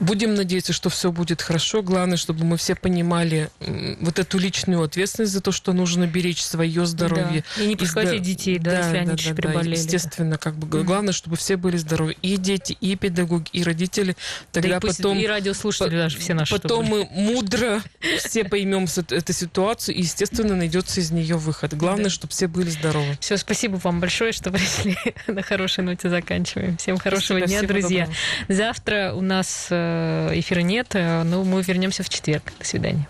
Будем 0.00 0.34
надеяться, 0.34 0.72
что 0.72 0.90
все 0.90 1.10
будет 1.10 1.40
хорошо. 1.42 1.82
Главное, 1.82 2.16
чтобы 2.16 2.44
мы 2.44 2.56
все 2.56 2.74
понимали 2.74 3.50
вот 4.00 4.18
эту 4.18 4.38
личную 4.38 4.82
ответственность 4.82 5.32
за 5.32 5.40
то, 5.40 5.52
что 5.52 5.72
нужно 5.72 6.06
беречь 6.06 6.42
свое 6.42 6.84
здоровье. 6.86 7.44
Да. 7.56 7.62
И 7.62 7.66
не 7.66 7.76
подхватить 7.76 8.20
зда- 8.20 8.24
детей, 8.24 8.58
да, 8.58 8.78
если 8.80 8.96
они 8.98 9.16
чуть 9.16 9.34
приболели. 9.36 9.72
Естественно, 9.76 10.36
как 10.38 10.56
бы 10.56 10.82
главное, 10.84 11.12
чтобы 11.12 11.36
все 11.36 11.56
были 11.56 11.76
здоровы. 11.76 12.16
И 12.22 12.36
дети, 12.36 12.76
и 12.80 12.94
педагоги, 12.96 13.48
и 13.52 13.62
родители. 13.62 14.16
Да 14.52 14.60
Тогда 14.60 14.76
и 14.76 14.80
пусть 14.80 14.98
потом, 14.98 15.18
и 15.18 15.26
радиослушатели 15.26 15.90
по- 15.90 15.96
даже 15.96 16.18
все 16.18 16.34
наши. 16.34 16.52
потом 16.52 16.84
мы 16.84 17.06
мудро 17.10 17.82
все 18.18 18.44
поймем 18.44 18.86
эту 19.10 19.32
ситуацию, 19.32 19.94
и, 19.96 20.02
естественно, 20.02 20.54
найдется 20.56 21.00
из 21.00 21.10
нее 21.10 21.36
выход. 21.36 21.74
Главное, 21.74 22.04
Да. 22.04 22.10
чтобы 22.10 22.32
все 22.32 22.46
были 22.48 22.68
здоровы. 22.68 23.16
Все, 23.20 23.36
спасибо 23.38 23.76
вам 23.76 24.00
большое, 24.00 24.32
что 24.32 24.50
пришли. 24.50 24.96
На 25.26 25.42
хорошей 25.42 25.84
ноте 25.84 26.10
заканчиваем. 26.10 26.76
Всем 26.76 26.98
хорошего 26.98 27.38
Спасибо, 27.38 27.60
дня, 27.60 27.68
друзья. 27.68 28.00
доброго. 28.06 28.16
Завтра 28.48 29.12
у 29.14 29.20
нас 29.22 29.68
э, 29.70 29.85
эфира 30.32 30.60
нет, 30.60 30.88
э, 30.94 31.22
но 31.22 31.44
мы 31.44 31.62
вернемся 31.62 32.02
в 32.02 32.08
четверг. 32.08 32.52
До 32.58 32.64
свидания. 32.64 33.04